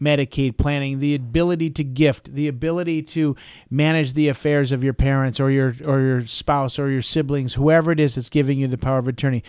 Medicaid 0.00 0.56
planning, 0.56 1.00
the 1.00 1.14
ability 1.14 1.70
to 1.70 1.84
gift, 1.84 2.34
the 2.34 2.48
ability 2.48 3.02
to 3.02 3.34
manage 3.70 4.12
the 4.12 4.28
affairs 4.28 4.70
of 4.70 4.84
your 4.84 4.92
parents 4.92 5.40
or 5.40 5.50
your 5.50 5.74
or 5.84 6.00
your 6.00 6.26
spouse 6.26 6.78
or 6.78 6.88
your 6.90 7.02
siblings, 7.02 7.54
whoever 7.54 7.90
it 7.92 8.00
is 8.00 8.14
that's 8.14 8.28
giving 8.28 8.58
you 8.60 8.68
the 8.68 8.78
power 8.78 8.98
of 8.98 9.08
attorney. 9.08 9.42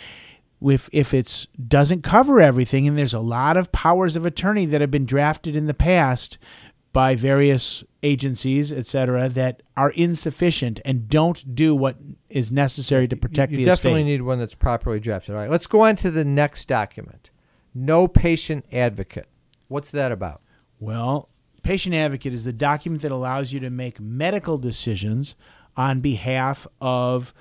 If 0.62 0.90
if 0.92 1.13
it's 1.13 1.46
doesn't 1.68 2.04
cover 2.04 2.42
everything, 2.42 2.88
and 2.88 2.98
there's 2.98 3.13
a 3.13 3.19
lot 3.19 3.57
of 3.57 3.72
powers 3.72 4.16
of 4.16 4.25
attorney 4.25 4.66
that 4.66 4.81
have 4.81 4.92
been 4.92 5.06
drafted 5.06 5.56
in 5.56 5.68
the 5.68 5.74
past 5.74 6.38
by 6.92 7.16
various 7.16 7.84
agencies, 8.01 8.72
et 8.72 8.88
cetera, 8.88 9.30
that 9.30 9.62
are 9.78 9.92
insufficient 9.92 10.80
and 10.84 11.07
don't 11.07 11.56
do 11.56 11.75
what 11.75 11.98
is 12.30 12.51
necessary 12.51 13.07
to 13.07 13.16
protect 13.16 13.51
the 13.51 13.57
association. 13.57 13.60
you 13.62 13.66
the 13.66 13.72
definitely 13.72 14.01
estate. 14.01 14.12
need 14.12 14.22
one 14.24 14.40
that's 14.40 14.56
properly 14.56 15.00
drafted. 15.00 15.36
All 15.36 15.42
right, 15.42 15.50
let's 15.51 15.68
go 15.68 15.81
on 15.81 15.96
to 15.98 16.10
the 16.10 16.25
next 16.25 16.68
document. 16.68 17.30
No 17.75 18.07
patient 18.07 18.66
advocate. 18.72 19.28
What's 19.69 19.92
that 19.92 20.12
about? 20.12 20.42
Well, 20.80 21.30
patient 21.63 21.95
advocate 21.95 22.33
is 22.33 22.44
the 22.44 22.51
document 22.51 23.01
that 23.04 23.12
allows 23.12 23.54
you 23.54 23.62
to 23.62 23.69
make 23.69 24.00
medical 24.01 24.57
decisions 24.57 25.36
on 25.77 26.01
behalf 26.01 26.68
of 26.81 27.33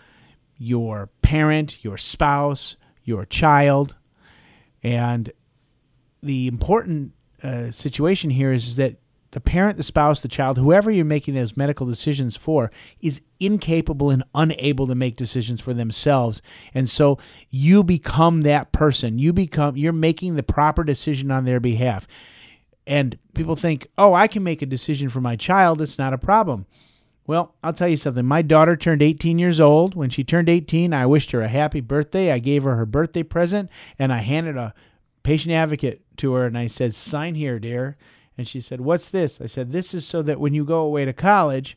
your 0.58 1.08
parent, 1.22 1.82
your 1.82 1.96
spouse, 1.96 2.76
your 3.02 3.24
child. 3.24 3.96
And 4.82 5.32
the 6.22 6.46
important 6.46 7.14
uh, 7.42 7.70
situation 7.70 8.30
here 8.30 8.52
is, 8.52 8.76
that 8.76 8.96
the 9.38 9.50
parent, 9.50 9.76
the 9.76 9.84
spouse, 9.84 10.20
the 10.20 10.26
child, 10.26 10.58
whoever 10.58 10.90
you're 10.90 11.04
making 11.04 11.34
those 11.34 11.56
medical 11.56 11.86
decisions 11.86 12.34
for, 12.34 12.72
is 13.00 13.22
incapable 13.38 14.10
and 14.10 14.24
unable 14.34 14.88
to 14.88 14.96
make 14.96 15.14
decisions 15.14 15.60
for 15.60 15.72
themselves. 15.72 16.42
And 16.74 16.90
so 16.90 17.18
you 17.48 17.84
become 17.84 18.42
that 18.42 18.72
person. 18.72 19.20
You 19.20 19.32
become, 19.32 19.76
you're 19.76 19.92
making 19.92 20.34
the 20.34 20.42
proper 20.42 20.82
decision 20.82 21.30
on 21.30 21.44
their 21.44 21.60
behalf. 21.60 22.08
And 22.84 23.16
people 23.32 23.54
think, 23.54 23.86
oh, 23.96 24.12
I 24.12 24.26
can 24.26 24.42
make 24.42 24.60
a 24.60 24.66
decision 24.66 25.08
for 25.08 25.20
my 25.20 25.36
child. 25.36 25.80
It's 25.80 25.98
not 25.98 26.12
a 26.12 26.18
problem. 26.18 26.66
Well, 27.24 27.54
I'll 27.62 27.72
tell 27.72 27.86
you 27.86 27.96
something. 27.96 28.26
My 28.26 28.42
daughter 28.42 28.74
turned 28.74 29.02
18 29.02 29.38
years 29.38 29.60
old. 29.60 29.94
When 29.94 30.10
she 30.10 30.24
turned 30.24 30.48
18, 30.48 30.92
I 30.92 31.06
wished 31.06 31.30
her 31.30 31.42
a 31.42 31.48
happy 31.48 31.80
birthday. 31.80 32.32
I 32.32 32.40
gave 32.40 32.64
her 32.64 32.74
her 32.74 32.86
birthday 32.86 33.22
present 33.22 33.70
and 34.00 34.12
I 34.12 34.18
handed 34.18 34.56
a 34.56 34.74
patient 35.22 35.54
advocate 35.54 36.02
to 36.16 36.32
her 36.32 36.44
and 36.44 36.58
I 36.58 36.66
said, 36.66 36.92
Sign 36.92 37.36
here, 37.36 37.60
dear. 37.60 37.96
And 38.38 38.46
she 38.46 38.60
said, 38.60 38.80
What's 38.80 39.08
this? 39.08 39.40
I 39.40 39.46
said, 39.46 39.72
This 39.72 39.92
is 39.92 40.06
so 40.06 40.22
that 40.22 40.38
when 40.38 40.54
you 40.54 40.64
go 40.64 40.80
away 40.80 41.04
to 41.04 41.12
college 41.12 41.76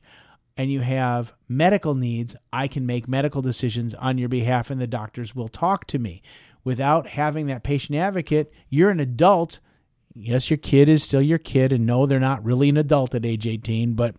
and 0.56 0.72
you 0.72 0.82
have 0.82 1.34
medical 1.50 1.96
needs, 1.96 2.36
I 2.54 2.68
can 2.68 2.86
make 2.86 3.08
medical 3.08 3.42
decisions 3.42 3.96
on 3.96 4.20
your 4.20 4.30
behalf 4.30 4.70
and 4.70 4.80
the 4.80 4.88
doctors 4.88 5.36
will 5.36 5.48
talk 5.48 5.88
to 5.88 6.00
me. 6.00 6.22
Without 6.64 7.08
having 7.08 7.48
that 7.48 7.64
patient 7.64 7.98
advocate, 7.98 8.54
you're 8.70 8.92
an 8.92 9.00
adult. 9.00 9.60
Yes, 10.14 10.52
your 10.52 10.58
kid 10.58 10.88
is 10.88 11.04
still 11.04 11.22
your 11.22 11.40
kid, 11.40 11.72
and 11.72 11.88
no, 11.88 12.06
they're 12.06 12.20
not 12.20 12.46
really 12.46 12.70
an 12.70 12.78
adult 12.78 13.16
at 13.16 13.26
age 13.26 13.48
18, 13.48 13.94
but 13.94 14.14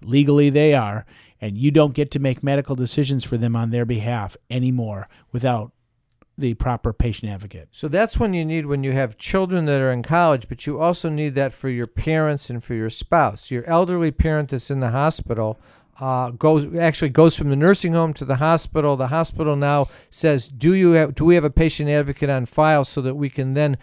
legally 0.00 0.50
they 0.50 0.72
are. 0.72 1.04
And 1.40 1.58
you 1.58 1.72
don't 1.72 1.94
get 1.94 2.12
to 2.12 2.20
make 2.20 2.44
medical 2.44 2.76
decisions 2.76 3.24
for 3.24 3.36
them 3.36 3.56
on 3.56 3.70
their 3.70 3.86
behalf 3.86 4.36
anymore 4.48 5.08
without 5.32 5.72
the 6.40 6.54
proper 6.54 6.92
patient 6.92 7.30
advocate. 7.30 7.68
So 7.70 7.88
that's 7.88 8.18
when 8.18 8.34
you 8.34 8.44
need 8.44 8.66
when 8.66 8.82
you 8.82 8.92
have 8.92 9.18
children 9.18 9.66
that 9.66 9.80
are 9.80 9.92
in 9.92 10.02
college, 10.02 10.48
but 10.48 10.66
you 10.66 10.80
also 10.80 11.08
need 11.08 11.34
that 11.34 11.52
for 11.52 11.68
your 11.68 11.86
parents 11.86 12.50
and 12.50 12.62
for 12.62 12.74
your 12.74 12.90
spouse. 12.90 13.50
Your 13.50 13.64
elderly 13.64 14.10
parent 14.10 14.50
that's 14.50 14.70
in 14.70 14.80
the 14.80 14.90
hospital 14.90 15.58
uh, 16.00 16.30
goes 16.30 16.74
actually 16.76 17.10
goes 17.10 17.36
from 17.36 17.50
the 17.50 17.56
nursing 17.56 17.92
home 17.92 18.14
to 18.14 18.24
the 18.24 18.36
hospital. 18.36 18.96
The 18.96 19.08
hospital 19.08 19.54
now 19.54 19.88
says, 20.08 20.48
"Do 20.48 20.74
you 20.74 20.92
have, 20.92 21.14
do 21.14 21.24
we 21.24 21.34
have 21.34 21.44
a 21.44 21.50
patient 21.50 21.90
advocate 21.90 22.30
on 22.30 22.46
file 22.46 22.84
so 22.84 23.00
that 23.02 23.14
we 23.14 23.28
can 23.28 23.54
then 23.54 23.76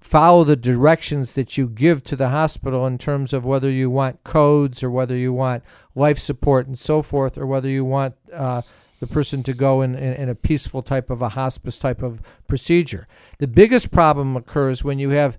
follow 0.00 0.44
the 0.44 0.54
directions 0.54 1.32
that 1.32 1.56
you 1.56 1.66
give 1.66 2.04
to 2.04 2.14
the 2.14 2.28
hospital 2.28 2.86
in 2.86 2.98
terms 2.98 3.32
of 3.32 3.44
whether 3.44 3.70
you 3.70 3.90
want 3.90 4.22
codes 4.22 4.84
or 4.84 4.90
whether 4.90 5.16
you 5.16 5.32
want 5.32 5.64
life 5.94 6.18
support 6.18 6.66
and 6.66 6.78
so 6.78 7.02
forth, 7.02 7.36
or 7.36 7.46
whether 7.46 7.68
you 7.68 7.84
want 7.84 8.14
uh, 8.32 8.62
the 9.04 9.12
person 9.12 9.42
to 9.42 9.52
go 9.52 9.82
in, 9.82 9.94
in, 9.94 10.14
in 10.14 10.28
a 10.28 10.34
peaceful 10.34 10.82
type 10.82 11.10
of 11.10 11.20
a 11.20 11.30
hospice 11.30 11.76
type 11.76 12.02
of 12.02 12.22
procedure. 12.48 13.06
The 13.38 13.46
biggest 13.46 13.90
problem 13.90 14.36
occurs 14.36 14.82
when 14.82 14.98
you 14.98 15.10
have 15.10 15.36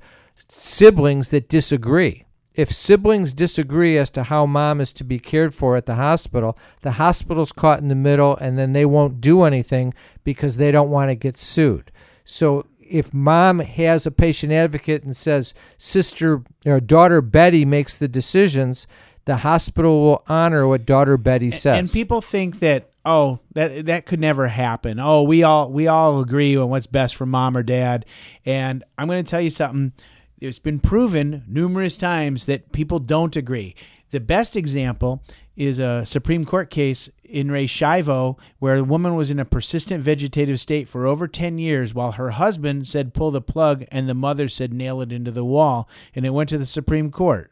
siblings 0.50 1.29
that 1.29 1.50
disagree. 1.50 2.25
If 2.53 2.72
siblings 2.72 3.34
disagree 3.34 3.98
as 3.98 4.10
to 4.12 4.24
how 4.24 4.45
mom 4.45 4.79
is 4.79 4.93
to 4.93 5.03
be 5.03 5.19
cared 5.19 5.53
for 5.53 5.75
at 5.75 5.88
the 5.88 5.95
hospital, 5.95 6.57
the 6.81 6.93
hospital's 6.93 7.51
caught 7.51 7.79
in 7.79 7.89
the 7.89 7.95
middle 7.95 8.38
and 8.38 8.57
then 8.57 8.74
they 8.74 8.86
won't 8.86 9.19
do 9.19 9.43
anything 9.43 9.93
because 10.24 10.57
they 10.57 10.72
don't 10.72 10.89
want 10.89 11.10
to 11.10 11.15
get 11.15 11.36
sued. 11.36 11.91
So 12.24 12.65
if 12.79 13.13
mom 13.13 13.60
has 13.60 14.05
a 14.05 14.12
patient 14.12 14.53
advocate 14.53 15.03
and 15.03 15.17
says 15.17 15.53
sister 15.77 16.43
or 16.65 16.79
daughter 16.79 17.19
Betty 17.22 17.65
makes 17.65 17.98
the 17.98 18.07
decisions, 18.07 18.88
the 19.25 19.38
hospital 19.38 20.01
will 20.01 20.24
honor 20.27 20.67
what 20.67 20.86
daughter 20.86 21.17
Betty 21.17 21.51
says. 21.51 21.79
And 21.79 21.91
people 21.91 22.22
think 22.22 22.60
that 22.60 22.91
oh 23.05 23.39
that 23.53 23.85
that 23.85 24.05
could 24.05 24.19
never 24.19 24.47
happen. 24.47 25.00
Oh, 25.00 25.24
we 25.24 25.43
all 25.43 25.71
we 25.71 25.88
all 25.88 26.19
agree 26.19 26.57
on 26.57 26.69
what's 26.69 26.88
best 26.88 27.15
for 27.15 27.25
mom 27.25 27.55
or 27.55 27.63
dad. 27.63 28.05
And 28.45 28.83
I'm 28.97 29.07
going 29.07 29.24
to 29.24 29.29
tell 29.29 29.41
you 29.41 29.50
something. 29.50 29.93
It's 30.39 30.59
been 30.59 30.79
proven 30.79 31.43
numerous 31.47 31.95
times 31.95 32.45
that 32.45 32.74
people 32.74 33.00
don't 33.00 33.35
agree. 33.38 33.74
The 34.12 34.19
best 34.19 34.55
example 34.55 35.24
is 35.55 35.79
a 35.79 36.05
Supreme 36.05 36.43
Court 36.43 36.69
case 36.69 37.09
in 37.24 37.51
re 37.51 37.67
Schiavo 37.67 38.38
where 38.59 38.75
a 38.75 38.83
woman 38.83 39.15
was 39.15 39.31
in 39.31 39.39
a 39.39 39.45
persistent 39.45 40.03
vegetative 40.03 40.59
state 40.59 40.88
for 40.88 41.07
over 41.07 41.27
10 41.27 41.57
years 41.57 41.93
while 41.93 42.13
her 42.13 42.31
husband 42.31 42.88
said 42.88 43.13
pull 43.13 43.31
the 43.31 43.41
plug 43.41 43.85
and 43.89 44.09
the 44.09 44.13
mother 44.13 44.47
said 44.47 44.74
nail 44.74 45.01
it 45.01 45.12
into 45.12 45.31
the 45.31 45.45
wall 45.45 45.89
and 46.13 46.25
it 46.25 46.31
went 46.31 46.50
to 46.50 46.57
the 46.57 46.65
Supreme 46.65 47.12
Court. 47.12 47.51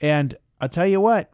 And 0.00 0.36
I'll 0.60 0.68
tell 0.68 0.86
you 0.86 1.00
what, 1.00 1.30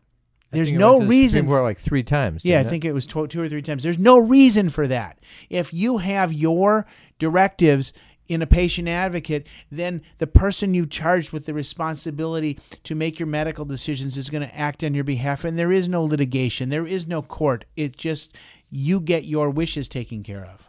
there's 0.50 0.72
no 0.72 0.98
went 0.98 1.02
to 1.02 1.06
the 1.08 1.12
Supreme 1.12 1.20
reason 1.22 1.46
Court 1.46 1.62
like 1.62 1.78
three 1.78 2.02
times. 2.02 2.44
yeah, 2.44 2.58
I 2.58 2.60
it? 2.60 2.68
think 2.68 2.84
it 2.84 2.92
was 2.92 3.06
tw- 3.06 3.28
two 3.28 3.40
or 3.40 3.48
three 3.48 3.62
times. 3.62 3.82
There's 3.82 3.98
no 3.98 4.18
reason 4.18 4.70
for 4.70 4.86
that. 4.88 5.18
If 5.48 5.72
you 5.72 5.98
have 5.98 6.32
your 6.32 6.86
directives 7.18 7.92
in 8.28 8.42
a 8.42 8.46
patient 8.46 8.86
advocate, 8.88 9.46
then 9.70 10.02
the 10.18 10.26
person 10.26 10.72
you 10.72 10.86
charged 10.86 11.32
with 11.32 11.46
the 11.46 11.54
responsibility 11.54 12.58
to 12.84 12.94
make 12.94 13.18
your 13.18 13.26
medical 13.26 13.64
decisions 13.64 14.16
is 14.16 14.30
going 14.30 14.46
to 14.46 14.56
act 14.56 14.84
on 14.84 14.94
your 14.94 15.04
behalf. 15.04 15.44
And 15.44 15.58
there 15.58 15.72
is 15.72 15.88
no 15.88 16.04
litigation, 16.04 16.68
there 16.68 16.86
is 16.86 17.06
no 17.06 17.22
court. 17.22 17.64
It's 17.76 17.96
just 17.96 18.32
you 18.70 19.00
get 19.00 19.24
your 19.24 19.50
wishes 19.50 19.88
taken 19.88 20.22
care 20.22 20.44
of. 20.44 20.68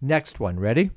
Next 0.00 0.38
one, 0.38 0.60
ready? 0.60 0.90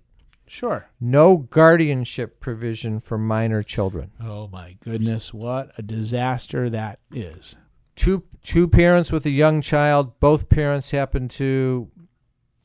Sure. 0.46 0.90
No 1.00 1.38
guardianship 1.38 2.42
provision 2.42 3.00
for 3.00 3.18
minor 3.18 3.64
children. 3.64 4.12
Oh 4.22 4.48
my 4.50 4.76
goodness, 4.84 5.34
what 5.34 5.72
a 5.78 5.82
disaster 5.82 6.70
that 6.70 7.00
is. 7.14 7.56
Two 7.96 8.24
two 8.44 8.68
parents 8.68 9.12
with 9.12 9.26
a 9.26 9.30
young 9.30 9.62
child, 9.62 10.20
both 10.20 10.50
parents 10.50 10.92
happen 10.92 11.28
to 11.30 11.90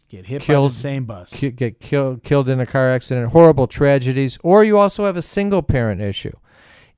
Get 0.09 0.27
hit 0.27 0.39
by 0.41 0.45
Killed- 0.47 0.71
the 0.71 0.75
same 0.77 1.05
bus. 1.05 1.33
ki- 1.33 1.51
get 1.51 1.81
killed 1.81 2.23
killed 2.23 2.49
in 2.49 2.61
a 2.61 2.67
car 2.67 2.93
accident, 2.93 3.33
horrible 3.33 3.67
tragedies, 3.67 4.39
or 4.43 4.63
you 4.65 4.79
also 4.79 5.05
have 5.05 5.17
a 5.17 5.23
single 5.23 5.63
parent 5.63 6.01
issue. 6.01 6.33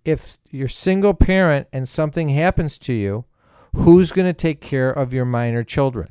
If 0.05 0.39
you're 0.51 0.69
single 0.69 1.15
parent 1.15 1.67
and 1.73 1.89
something 1.89 2.29
happens 2.29 2.77
to 2.79 2.93
you, 2.93 3.25
who's 3.75 4.13
going 4.13 4.27
to 4.27 4.33
take 4.35 4.61
care 4.61 4.91
of 4.91 5.13
your 5.13 5.25
minor 5.25 5.63
children? 5.63 6.09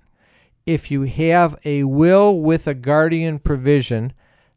If 0.65 0.91
you 0.91 1.03
have 1.03 1.55
a 1.63 1.83
will 1.85 2.41
with 2.41 2.67
a 2.67 2.73
guardian 2.73 3.39
provision, 3.39 4.11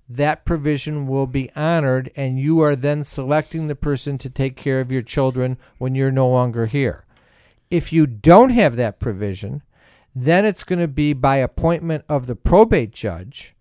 that 0.09 0.45
provision 0.45 1.07
will 1.07 1.27
be 1.27 1.51
honored 1.55 2.11
and 2.17 2.39
you 2.41 2.61
are 2.61 2.75
then 2.75 3.05
selecting 3.05 3.69
the 3.69 3.77
person 3.77 4.19
to 4.19 4.29
take 4.31 4.57
care 4.57 4.81
of 4.81 4.91
your 4.91 5.03
children 5.03 5.57
when 5.79 5.95
you're 5.95 6.11
no 6.11 6.29
longer 6.29 6.67
here. 6.67 7.05
If 7.71 7.93
you 7.93 8.07
don't 8.07 8.51
have 8.51 8.77
that 8.77 8.99
provision, 8.99 9.63
then 10.15 10.45
it's 10.45 10.65
going 10.65 10.81
to 10.81 10.89
be 10.89 11.13
by 11.13 11.37
appointment 11.37 12.05
of 12.09 12.27
the 12.27 12.35
probate 12.35 12.91
judge. 12.91 13.55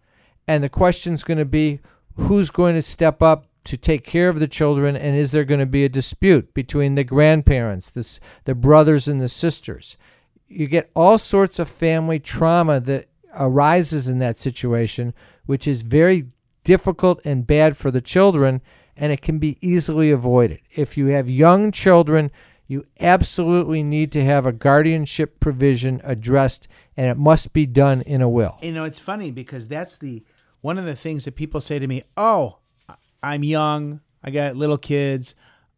And 0.48 0.64
the 0.64 0.70
question 0.70 1.14
is 1.14 1.24
going 1.24 1.38
to 1.38 1.46
be 1.46 1.80
who's 2.16 2.50
going 2.50 2.76
to 2.76 2.82
step 2.82 3.22
up 3.22 3.46
to 3.66 3.78
take 3.78 4.04
care 4.04 4.30
of 4.30 4.40
the 4.40 4.48
children, 4.48 4.96
and 4.96 5.16
is 5.16 5.32
there 5.32 5.44
going 5.44 5.60
to 5.60 5.66
be 5.66 5.86
a 5.86 5.90
dispute 5.90 6.54
between 6.54 6.96
the 6.96 7.04
grandparents, 7.04 7.92
the, 7.92 8.00
s- 8.00 8.20
the 8.46 8.56
brothers, 8.56 9.08
and 9.08 9.22
the 9.22 9.28
sisters? 9.28 9.96
You 10.48 10.66
get 10.66 10.90
all 10.96 11.20
sorts 11.20 11.60
of 11.60 11.70
family 11.70 12.20
trauma 12.20 12.80
that 12.80 13.06
arises 13.36 14.08
in 14.08 14.18
that 14.20 14.38
situation, 14.38 15.14
which 15.46 15.68
is 15.68 15.84
very 15.84 16.28
difficult 16.64 17.22
and 17.24 17.46
bad 17.46 17.78
for 17.78 17.92
the 17.92 18.02
children, 18.02 18.62
and 18.98 19.12
it 19.12 19.22
can 19.22 19.38
be 19.38 19.58
easily 19.62 20.10
avoided. 20.10 20.62
If 20.76 20.98
you 20.98 21.08
have 21.08 21.30
young 21.30 21.72
children, 21.72 22.32
you 22.70 22.86
absolutely 23.00 23.82
need 23.82 24.12
to 24.12 24.24
have 24.24 24.46
a 24.46 24.52
guardianship 24.52 25.40
provision 25.40 26.00
addressed, 26.04 26.68
and 26.96 27.08
it 27.08 27.18
must 27.18 27.52
be 27.52 27.66
done 27.66 28.02
in 28.04 28.22
a 28.22 28.30
will. 28.30 28.60
You 28.62 28.72
know, 28.72 28.84
it's 28.84 29.00
funny 29.00 29.32
because 29.32 29.68
that's 29.68 29.98
the 29.98 30.24
one 30.62 30.78
of 30.78 30.86
the 30.86 30.96
things 30.96 31.26
that 31.26 31.36
people 31.36 31.62
say 31.62 31.80
to 31.80 31.88
me, 31.88 32.04
"Oh, 32.16 32.60
I'm 33.24 33.44
young. 33.44 34.02
I 34.24 34.30
got 34.30 34.56
little 34.56 34.78
kids. 34.78 35.34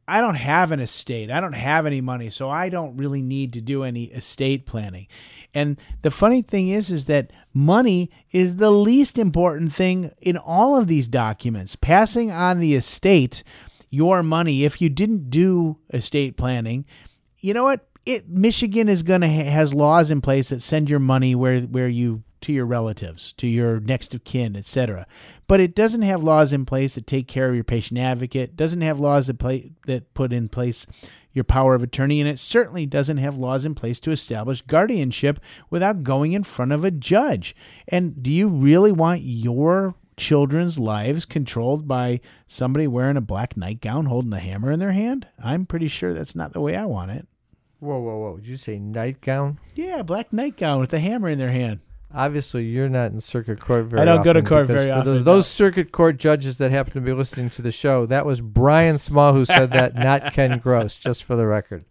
I 0.06 0.20
don't 0.20 0.36
have 0.36 0.74
an 0.74 0.82
estate. 0.82 1.32
I 1.32 1.40
don't 1.40 1.54
have 1.54 1.86
any 1.86 2.02
money, 2.02 2.30
so 2.30 2.50
I 2.50 2.68
don't 2.68 2.98
really 2.98 3.22
need 3.22 3.54
to 3.54 3.62
do 3.62 3.84
any 3.84 4.06
estate 4.06 4.66
planning." 4.66 5.08
And 5.54 5.80
the 6.02 6.12
funny 6.12 6.42
thing 6.42 6.68
is 6.68 6.92
is 6.92 7.06
that 7.06 7.32
money 7.54 8.10
is 8.32 8.58
the 8.58 8.72
least 8.72 9.18
important 9.18 9.72
thing 9.72 10.12
in 10.22 10.36
all 10.36 10.76
of 10.76 10.88
these 10.88 11.08
documents. 11.08 11.78
Passing 11.78 12.32
on 12.32 12.60
the 12.60 12.76
estate 12.76 13.44
your 13.92 14.24
money 14.24 14.64
if 14.66 14.82
you 14.82 14.90
didn't 14.90 15.30
do 15.30 15.78
estate 15.94 16.38
planning, 16.38 16.86
you 17.38 17.54
know 17.54 17.66
what? 17.66 17.86
It 18.04 18.28
Michigan 18.28 18.90
is 18.90 19.04
going 19.04 19.22
to 19.22 19.28
ha- 19.28 19.52
has 19.52 19.76
laws 19.76 20.10
in 20.10 20.22
place 20.22 20.50
that 20.50 20.64
send 20.64 20.90
your 20.90 21.00
money 21.00 21.36
where 21.36 21.62
where 21.62 21.88
you 21.88 22.24
to 22.42 22.52
your 22.52 22.66
relatives, 22.66 23.34
to 23.34 23.46
your 23.46 23.80
next 23.80 24.16
of 24.16 24.24
kin, 24.24 24.56
etc. 24.56 25.06
But 25.48 25.60
it 25.60 25.76
doesn't 25.76 26.02
have 26.02 26.24
laws 26.24 26.52
in 26.52 26.66
place 26.66 26.96
that 26.96 27.06
take 27.06 27.28
care 27.28 27.48
of 27.48 27.54
your 27.54 27.64
patient 27.64 28.00
advocate. 28.00 28.56
Doesn't 28.56 28.82
have 28.82 29.00
laws 29.00 29.28
that 29.28 29.38
play 29.38 29.74
that 29.86 30.12
put 30.16 30.34
in 30.34 30.50
place 30.50 30.88
your 31.34 31.44
power 31.44 31.76
of 31.76 31.84
attorney, 31.84 32.20
and 32.20 32.30
it 32.30 32.40
certainly 32.40 32.86
doesn't 32.86 33.18
have 33.18 33.38
laws 33.38 33.66
in 33.66 33.76
place 33.76 34.00
to 34.02 34.12
establish 34.12 34.62
guardianship 34.64 35.40
without 35.70 36.04
going 36.04 36.34
in 36.34 36.44
front 36.44 36.72
of 36.72 36.84
a 36.84 36.92
judge. 36.92 37.56
And 37.88 38.22
do 38.22 38.32
you 38.32 38.50
really 38.50 38.92
want 38.92 39.22
your 39.22 39.96
children's 40.18 40.78
lives 40.78 41.26
controlled 41.26 41.88
by 41.88 42.20
somebody 42.48 42.88
wearing 42.88 43.18
a 43.18 43.22
black 43.22 43.56
nightgown 43.56 44.06
holding 44.06 44.34
a 44.34 44.40
hammer 44.40 44.72
in 44.72 44.80
their 44.80 44.92
hand? 44.92 45.28
I'm 45.44 45.66
pretty 45.66 45.88
sure 45.88 46.14
that's 46.14 46.36
not 46.36 46.54
the 46.54 46.62
way 46.62 46.76
I 46.76 46.86
want 46.86 47.12
it. 47.12 47.28
Whoa, 47.80 48.00
whoa, 48.00 48.18
whoa! 48.20 48.38
Did 48.38 48.48
you 48.48 48.58
say 48.58 48.78
nightgown? 48.78 49.60
Yeah, 49.74 50.04
black 50.04 50.32
nightgown 50.32 50.80
with 50.80 50.94
a 50.94 51.00
hammer 51.00 51.30
in 51.30 51.40
their 51.40 51.52
hand. 51.52 51.80
Obviously, 52.14 52.66
you're 52.66 52.90
not 52.90 53.12
in 53.12 53.22
circuit 53.22 53.60
court 53.60 53.86
very 53.86 54.02
I 54.02 54.06
don't 54.06 54.24
go 54.24 54.34
to 54.34 54.40
often 54.40 54.46
court 54.50 54.68
very 54.68 54.80
for 54.80 54.86
Those, 54.86 54.98
often, 54.98 55.24
those 55.24 55.26
no. 55.26 55.42
circuit 55.42 55.92
court 55.92 56.18
judges 56.18 56.58
that 56.58 56.70
happen 56.70 56.94
to 56.94 57.02
be 57.02 57.14
listening 57.14 57.50
to 57.52 57.62
the 57.62 57.72
show, 57.72 58.06
that 58.08 58.26
was 58.26 58.42
Brian 58.42 58.98
Small 58.98 59.34
who 59.34 59.46
said 59.46 59.72
that, 59.72 59.96
not 59.96 60.34
Ken 60.34 60.60
Gross, 60.60 60.98
just 60.98 61.24
for 61.24 61.36
the 61.36 61.48
record. 61.48 61.86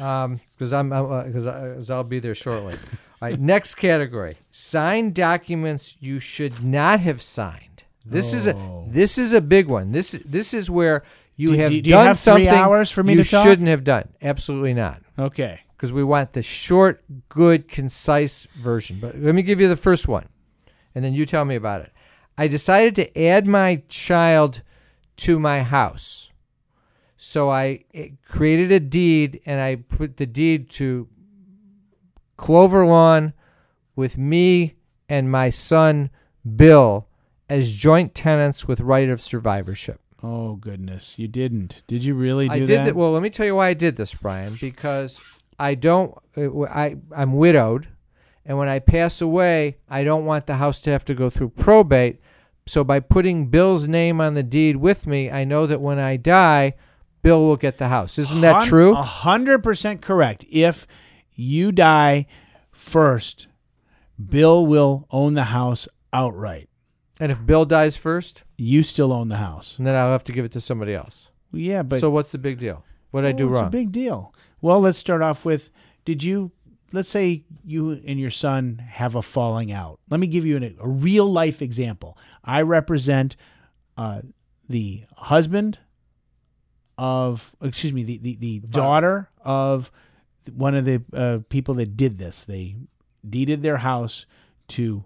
Um, 0.00 0.40
because 0.54 0.72
I'm 0.72 0.88
because 0.88 1.46
uh, 1.46 1.74
because 1.76 1.90
I'll 1.90 2.04
be 2.04 2.18
there 2.18 2.34
shortly. 2.34 2.74
All 3.22 3.28
right, 3.28 3.40
next 3.40 3.76
category: 3.76 4.36
signed 4.50 5.14
documents 5.14 5.96
you 6.00 6.18
should 6.18 6.64
not 6.64 7.00
have 7.00 7.22
signed. 7.22 7.84
This 8.04 8.34
is 8.34 8.48
a 8.48 8.56
Oh. 8.56 8.84
this 8.90 9.16
is 9.16 9.32
a 9.32 9.40
big 9.40 9.68
one. 9.68 9.92
This 9.92 10.20
this 10.24 10.52
is 10.52 10.68
where 10.68 11.04
you 11.36 11.52
Do- 11.52 11.58
have 11.58 11.70
do- 11.70 11.82
do 11.82 11.90
you 11.90 11.94
done 11.96 12.06
have 12.08 12.18
three 12.18 12.22
something 12.44 12.48
hours 12.48 12.90
for 12.90 13.04
me 13.04 13.14
you 13.14 13.22
to 13.22 13.30
talk? 13.30 13.46
shouldn't 13.46 13.68
have 13.68 13.84
done. 13.84 14.08
Absolutely 14.20 14.74
not 14.74 15.02
Okay. 15.18 15.60
because 15.76 15.92
we 15.92 16.02
want 16.02 16.32
the 16.32 16.42
short, 16.42 17.04
good, 17.28 17.68
concise 17.68 18.46
version. 18.60 18.98
But 19.00 19.16
let 19.18 19.34
me 19.36 19.42
give 19.42 19.60
you 19.60 19.68
the 19.68 19.76
first 19.76 20.08
one, 20.08 20.26
and 20.94 21.04
then 21.04 21.14
you 21.14 21.24
tell 21.24 21.44
me 21.44 21.54
about 21.54 21.80
it. 21.82 21.92
I 22.36 22.48
decided 22.48 22.96
to 22.96 23.18
add 23.18 23.46
my 23.46 23.82
child 23.88 24.62
to 25.18 25.38
my 25.38 25.62
house. 25.62 26.32
So 27.16 27.50
I 27.50 27.84
eh, 27.94 28.08
created 28.28 28.72
a 28.72 28.80
deed 28.80 29.40
and 29.46 29.60
I 29.60 29.76
put 29.76 30.16
the 30.16 30.26
deed 30.26 30.68
to 30.70 31.06
Clover 32.42 32.84
Lawn 32.84 33.34
with 33.94 34.18
me 34.18 34.74
and 35.08 35.30
my 35.30 35.48
son 35.48 36.10
Bill 36.56 37.06
as 37.48 37.72
joint 37.72 38.16
tenants 38.16 38.66
with 38.66 38.80
right 38.80 39.08
of 39.08 39.20
survivorship. 39.20 40.00
Oh 40.24 40.56
goodness, 40.56 41.20
you 41.20 41.28
didn't. 41.28 41.84
Did 41.86 42.04
you 42.04 42.14
really 42.14 42.48
do 42.48 42.54
I 42.54 42.58
did 42.58 42.68
that? 42.68 42.84
that. 42.86 42.96
Well, 42.96 43.12
let 43.12 43.22
me 43.22 43.30
tell 43.30 43.46
you 43.46 43.54
why 43.54 43.68
I 43.68 43.74
did 43.74 43.94
this, 43.94 44.12
Brian. 44.12 44.54
Because 44.60 45.22
I 45.56 45.76
don't. 45.76 46.18
uh, 46.36 46.62
I 46.62 46.96
I'm 47.14 47.34
widowed, 47.34 47.86
and 48.44 48.58
when 48.58 48.68
I 48.68 48.80
pass 48.80 49.20
away, 49.20 49.76
I 49.88 50.02
don't 50.02 50.24
want 50.24 50.48
the 50.48 50.56
house 50.56 50.80
to 50.80 50.90
have 50.90 51.04
to 51.04 51.14
go 51.14 51.30
through 51.30 51.50
probate. 51.50 52.20
So 52.66 52.82
by 52.82 52.98
putting 52.98 53.46
Bill's 53.46 53.86
name 53.86 54.20
on 54.20 54.34
the 54.34 54.42
deed 54.42 54.76
with 54.78 55.06
me, 55.06 55.30
I 55.30 55.44
know 55.44 55.66
that 55.66 55.80
when 55.80 56.00
I 56.00 56.16
die, 56.16 56.74
Bill 57.22 57.40
will 57.40 57.56
get 57.56 57.78
the 57.78 57.88
house. 57.88 58.18
Isn't 58.18 58.40
that 58.40 58.64
true? 58.64 58.94
A 58.94 59.02
hundred 59.02 59.62
percent 59.62 60.02
correct. 60.02 60.44
If 60.50 60.88
you 61.34 61.72
die 61.72 62.26
first, 62.70 63.46
Bill 64.28 64.66
will 64.66 65.06
own 65.10 65.34
the 65.34 65.44
house 65.44 65.88
outright. 66.12 66.68
And 67.20 67.30
if 67.30 67.44
Bill 67.44 67.64
dies 67.64 67.96
first, 67.96 68.42
you 68.56 68.82
still 68.82 69.12
own 69.12 69.28
the 69.28 69.36
house. 69.36 69.78
And 69.78 69.86
then 69.86 69.94
I'll 69.94 70.10
have 70.12 70.24
to 70.24 70.32
give 70.32 70.44
it 70.44 70.52
to 70.52 70.60
somebody 70.60 70.94
else. 70.94 71.30
Yeah, 71.52 71.82
but 71.82 72.00
so 72.00 72.10
what's 72.10 72.32
the 72.32 72.38
big 72.38 72.58
deal? 72.58 72.84
What 73.10 73.22
did 73.22 73.28
I 73.28 73.32
do 73.32 73.44
Oh, 73.44 73.52
it's 73.52 73.58
wrong? 73.58 73.66
a 73.68 73.70
big 73.70 73.92
deal. 73.92 74.34
Well, 74.60 74.80
let's 74.80 74.98
start 74.98 75.22
off 75.22 75.44
with 75.44 75.70
did 76.04 76.24
you 76.24 76.50
let's 76.92 77.08
say 77.08 77.44
you 77.64 77.92
and 78.06 78.18
your 78.20 78.30
son 78.30 78.78
have 78.86 79.14
a 79.14 79.22
falling 79.22 79.70
out. 79.72 79.98
Let 80.10 80.20
me 80.20 80.26
give 80.26 80.44
you 80.44 80.56
an, 80.56 80.76
a 80.80 80.88
real 80.88 81.26
life 81.30 81.62
example. 81.62 82.18
I 82.44 82.62
represent 82.62 83.36
uh, 83.96 84.22
the 84.68 85.04
husband 85.16 85.78
of 86.98 87.54
excuse 87.62 87.92
me 87.92 88.02
the 88.02 88.18
the, 88.18 88.36
the 88.36 88.58
daughter 88.68 89.30
of 89.42 89.90
one 90.54 90.74
of 90.74 90.84
the 90.84 91.02
uh, 91.12 91.38
people 91.48 91.74
that 91.74 91.96
did 91.96 92.18
this. 92.18 92.44
They 92.44 92.76
deeded 93.28 93.62
their 93.62 93.78
house 93.78 94.26
to 94.68 95.04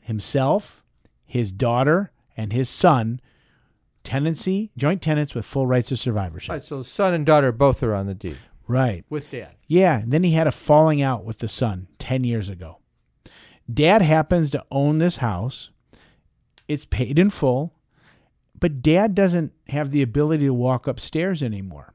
himself, 0.00 0.82
his 1.26 1.52
daughter, 1.52 2.12
and 2.36 2.52
his 2.52 2.68
son. 2.68 3.20
Tenancy, 4.02 4.70
joint 4.76 5.02
tenants 5.02 5.34
with 5.34 5.44
full 5.44 5.66
rights 5.66 5.92
of 5.92 5.98
survivorship. 5.98 6.50
All 6.50 6.56
right, 6.56 6.64
so 6.64 6.82
son 6.82 7.12
and 7.12 7.26
daughter 7.26 7.52
both 7.52 7.82
are 7.82 7.94
on 7.94 8.06
the 8.06 8.14
deed 8.14 8.38
Right. 8.66 9.04
with 9.10 9.30
dad. 9.30 9.56
Yeah. 9.66 9.98
and 10.00 10.12
Then 10.12 10.24
he 10.24 10.30
had 10.32 10.46
a 10.46 10.52
falling 10.52 11.02
out 11.02 11.24
with 11.24 11.38
the 11.38 11.48
son 11.48 11.88
10 11.98 12.24
years 12.24 12.48
ago. 12.48 12.78
Dad 13.72 14.00
happens 14.00 14.50
to 14.52 14.64
own 14.70 14.98
this 14.98 15.18
house. 15.18 15.70
It's 16.66 16.86
paid 16.86 17.18
in 17.18 17.30
full, 17.30 17.74
but 18.58 18.80
dad 18.80 19.14
doesn't 19.14 19.52
have 19.68 19.90
the 19.90 20.02
ability 20.02 20.44
to 20.46 20.54
walk 20.54 20.86
upstairs 20.86 21.42
anymore. 21.42 21.92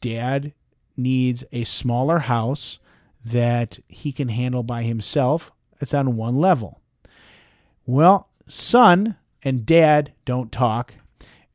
Dad 0.00 0.52
needs 0.98 1.44
a 1.52 1.64
smaller 1.64 2.18
house 2.20 2.80
that 3.24 3.78
he 3.88 4.12
can 4.12 4.28
handle 4.28 4.62
by 4.62 4.82
himself. 4.82 5.52
It's 5.80 5.94
on 5.94 6.16
one 6.16 6.36
level. 6.36 6.80
Well, 7.86 8.28
son 8.48 9.16
and 9.42 9.64
dad 9.64 10.12
don't 10.24 10.52
talk. 10.52 10.94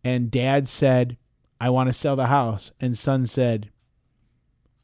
And 0.03 0.31
dad 0.31 0.67
said, 0.67 1.17
I 1.59 1.69
want 1.69 1.87
to 1.87 1.93
sell 1.93 2.15
the 2.15 2.27
house. 2.27 2.71
And 2.79 2.97
son 2.97 3.25
said, 3.25 3.69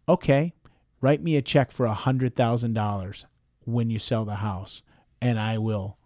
okay, 0.07 0.53
write 1.01 1.21
me 1.21 1.35
a 1.35 1.41
check 1.41 1.71
for 1.71 1.85
a 1.85 1.93
hundred 1.93 2.35
thousand 2.35 2.73
dollars 2.73 3.25
when 3.65 3.89
you 3.89 3.99
sell 3.99 4.25
the 4.25 4.35
house, 4.35 4.81
and 5.21 5.39
I 5.39 5.57
will 5.57 5.97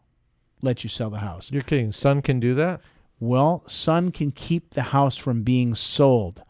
let 0.62 0.84
you 0.84 0.90
sell 0.90 1.10
the 1.10 1.20
house. 1.20 1.52
You're 1.52 1.62
kidding. 1.62 1.92
Son 1.92 2.22
can 2.22 2.40
do 2.40 2.56
that? 2.56 2.82
Well, 3.20 3.64
son 3.68 4.12
can 4.12 4.32
keep 4.32 4.72
the 4.72 4.82
house 4.82 5.16
from 5.16 5.44
being 5.44 5.76
sold. 5.76 6.44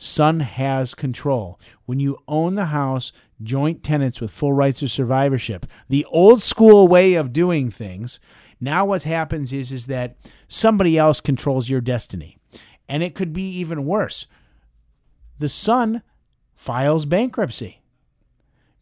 Son 0.00 0.40
has 0.40 0.94
control. 0.94 1.58
When 1.84 1.98
you 1.98 2.18
own 2.28 2.54
the 2.54 2.66
house, 2.66 3.12
joint 3.42 3.82
tenants 3.82 4.20
with 4.20 4.30
full 4.30 4.52
rights 4.52 4.80
of 4.80 4.92
survivorship, 4.92 5.66
the 5.88 6.06
old 6.06 6.40
school 6.40 6.86
way 6.86 7.14
of 7.14 7.32
doing 7.32 7.68
things, 7.68 8.20
now 8.60 8.84
what 8.84 9.02
happens 9.02 9.52
is 9.52 9.72
is 9.72 9.86
that 9.86 10.16
somebody 10.46 10.96
else 10.96 11.20
controls 11.20 11.68
your 11.68 11.80
destiny. 11.80 12.38
And 12.88 13.02
it 13.02 13.16
could 13.16 13.32
be 13.32 13.50
even 13.58 13.84
worse. 13.84 14.26
The 15.40 15.48
son 15.48 16.02
files 16.54 17.04
bankruptcy. 17.04 17.77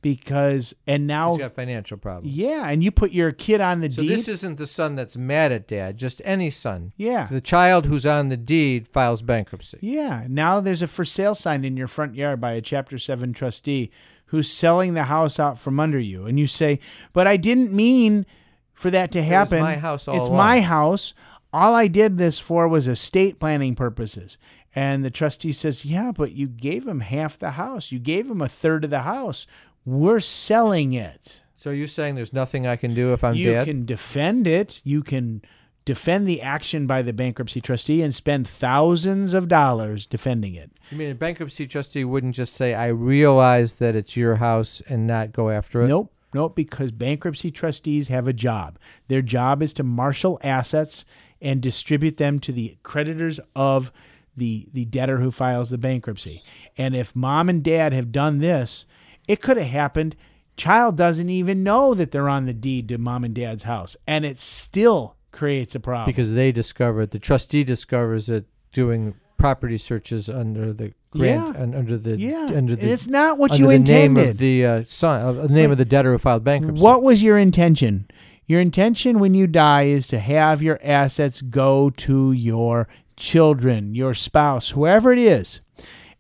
Because 0.07 0.73
and 0.87 1.05
now 1.09 1.31
He's 1.31 1.39
got 1.39 1.55
financial 1.55 1.97
problems. 1.99 2.33
yeah, 2.33 2.69
and 2.69 2.85
you 2.85 2.93
put 2.93 3.11
your 3.11 3.33
kid 3.33 3.61
on 3.61 3.81
the 3.81 3.89
deed. 3.89 3.95
So 3.95 4.03
deed. 4.03 4.11
this 4.13 4.29
isn't 4.29 4.57
the 4.57 4.67
son 4.67 4.95
that's 4.95 5.17
mad 5.17 5.51
at 5.51 5.67
dad, 5.67 5.99
just 5.99 6.23
any 6.25 6.49
son. 6.49 6.93
yeah. 6.97 7.27
The 7.29 7.41
child 7.41 7.87
who's 7.87 8.07
on 8.07 8.29
the 8.29 8.37
deed 8.37 8.87
files 8.87 9.23
bankruptcy. 9.23 9.79
Yeah. 9.81 10.27
Now 10.29 10.61
there's 10.61 10.81
a 10.81 10.87
for 10.87 11.05
sale 11.05 11.35
sign 11.35 11.65
in 11.65 11.77
your 11.77 11.89
front 11.89 12.15
yard 12.15 12.41
by 12.41 12.53
a 12.53 12.61
Chapter 12.61 12.99
7 12.99 13.33
trustee 13.33 13.91
who's 14.27 14.49
selling 14.49 14.95
the 14.95 15.05
house 15.05 15.41
out 15.41 15.59
from 15.59 15.81
under 15.81 15.99
you. 15.99 16.25
And 16.27 16.39
you 16.39 16.47
say, 16.47 16.79
But 17.13 17.27
I 17.27 17.37
didn't 17.37 17.73
mean 17.73 18.27
for 18.75 18.91
that 18.93 19.11
to 19.13 19.23
happen. 19.25 19.59
my 19.61 19.75
house 19.75 20.07
all 20.07 20.17
It's 20.17 20.29
along." 20.29 20.37
my 20.37 20.61
house. 20.61 21.15
All 21.53 21.75
I 21.75 21.89
did 21.89 22.17
this 22.17 22.39
for 22.39 22.69
was 22.69 22.87
estate 22.87 23.41
planning 23.41 23.75
purposes. 23.75 24.39
And 24.75 25.03
the 25.03 25.11
trustee 25.11 25.53
says, 25.53 25.85
Yeah, 25.87 26.13
but 26.13 26.33
you 26.33 26.49
gave 26.49 26.87
him 26.87 27.01
half 27.01 27.39
the 27.39 27.53
house. 27.53 27.91
You 27.91 27.99
gave 27.99 28.31
him 28.31 28.43
a 28.43 28.49
third 28.49 28.85
of 28.85 28.91
the 28.91 29.03
house. 29.03 29.47
We're 29.87 30.21
selling 30.21 30.93
it. 30.93 31.41
So 31.55 31.71
you're 31.71 31.87
saying 31.87 32.17
there's 32.17 32.33
nothing 32.33 32.67
I 32.67 32.77
can 32.77 32.93
do 32.93 33.13
if 33.13 33.25
I'm 33.25 33.35
you 33.35 33.53
dad? 33.53 33.67
can 33.67 33.87
defend 33.87 34.47
it. 34.47 34.83
You 34.85 35.03
can 35.03 35.41
defend 35.85 36.27
the 36.27 36.43
action 36.43 36.87
by 36.87 37.01
the 37.01 37.13
bankruptcy 37.13 37.61
trustee 37.61 38.03
and 38.03 38.13
spend 38.13 38.47
thousands 38.47 39.33
of 39.33 39.49
dollars 39.49 40.05
defending 40.05 40.55
it. 40.57 40.73
You 40.91 40.99
mean 40.99 41.11
a 41.13 41.15
bankruptcy 41.15 41.67
trustee 41.67 42.05
wouldn't 42.05 42.35
just 42.35 42.55
say, 42.55 42.75
I 42.75 42.89
realize 42.89 43.75
that 43.75 43.95
it's 43.95 44.17
your 44.17 44.37
house 44.37 44.83
and 44.89 45.07
not 45.07 45.33
go 45.33 45.49
after 45.49 45.83
it? 45.83 45.89
Nope, 45.89 46.13
nope, 46.35 46.57
because 46.57 46.91
bankruptcy 46.91 47.53
trustees 47.53 48.09
have 48.09 48.27
a 48.27 48.33
job. 48.33 48.79
Their 49.07 49.23
job 49.23 49.63
is 49.63 49.73
to 49.75 49.85
marshal 49.85 50.41
assets 50.43 51.05
and 51.41 51.61
distribute 51.61 52.17
them 52.17 52.41
to 52.41 52.53
the 52.53 52.77
creditors 52.83 53.39
of 53.55 53.93
the 54.37 54.69
the 54.73 54.85
debtor 54.85 55.19
who 55.21 55.31
files 55.31 55.71
the 55.71 55.79
bankruptcy. 55.79 56.43
And 56.77 56.95
if 56.95 57.15
mom 57.17 57.49
and 57.49 57.63
dad 57.63 57.93
have 57.93 58.13
done 58.13 58.39
this, 58.39 58.85
it 59.29 59.41
could 59.41 59.57
have 59.57 59.69
happened. 59.69 60.17
Child 60.57 60.97
doesn't 60.97 61.29
even 61.29 61.63
know 61.63 61.93
that 61.95 62.11
they're 62.13 62.29
on 62.29 62.47
the 62.47 62.55
deed 62.55 62.89
to 62.89 62.99
mom 62.99 63.25
and 63.25 63.35
dad's 63.35 63.65
house, 63.65 63.97
and 64.07 64.25
it 64.25 64.39
still 64.39 65.17
creates 65.33 65.75
a 65.75 65.81
problem. 65.81 66.07
Because 66.07 66.33
they 66.33 66.51
discover 66.53 67.03
it. 67.03 67.11
The 67.11 67.19
trustee 67.19 67.63
discovers 67.65 68.31
it 68.31 68.47
doing 68.73 69.15
property 69.37 69.77
searches 69.77 70.31
under 70.31 70.73
the 70.73 70.95
grant 71.11 71.55
Yeah. 71.57 71.63
and 71.63 71.75
under 71.75 71.99
the 71.99 72.19
yeah, 72.19 72.47
under 72.47 72.57
and 72.57 72.69
the 72.71 72.91
it's 72.91 73.07
not 73.07 73.37
what 73.37 73.59
you 73.59 73.67
the 73.67 73.73
intended. 73.75 74.15
name 74.23 74.31
of 74.31 74.39
the 74.39 74.65
uh, 74.67 74.83
son, 74.87 75.21
uh, 75.21 75.33
the 75.43 75.49
name 75.51 75.71
of 75.71 75.77
the 75.77 75.85
debtor 75.85 76.13
who 76.13 76.19
filed 76.19 76.43
bankruptcy. 76.43 76.83
What 76.83 77.03
was 77.03 77.23
your 77.23 77.37
intention? 77.37 78.09
Your 78.47 78.61
intention 78.61 79.19
when 79.19 79.35
you 79.35 79.47
die 79.47 79.83
is 79.83 80.07
to 80.09 80.19
have 80.19 80.63
your 80.63 80.79
assets 80.83 81.43
go 81.43 81.91
to 81.91 82.33
your 82.33 82.89
children, 83.17 83.95
your 83.95 84.15
spouse, 84.15 84.71
whoever 84.71 85.13
it 85.13 85.19
is. 85.19 85.61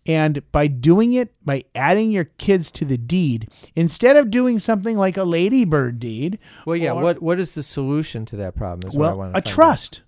And 0.06 0.40
by 0.52 0.66
doing 0.68 1.12
it, 1.14 1.34
by 1.44 1.64
adding 1.74 2.10
your 2.10 2.24
kids 2.24 2.70
to 2.72 2.84
the 2.84 2.96
deed, 2.98 3.48
instead 3.74 4.16
of 4.16 4.30
doing 4.30 4.58
something 4.58 4.96
like 4.96 5.16
a 5.16 5.24
ladybird 5.24 5.98
deed, 5.98 6.38
Well, 6.64 6.76
yeah. 6.76 6.92
or- 6.92 7.02
what 7.02 7.22
what 7.22 7.40
is 7.40 7.52
the 7.52 7.62
solution 7.62 8.24
to 8.26 8.36
that 8.36 8.54
problem? 8.54 8.88
Is 8.88 8.96
what 8.96 9.06
I 9.06 9.08
well, 9.10 9.18
want 9.18 9.30
a 9.30 9.32
find 9.34 9.46
out. 9.46 9.50
trust. 9.52 10.02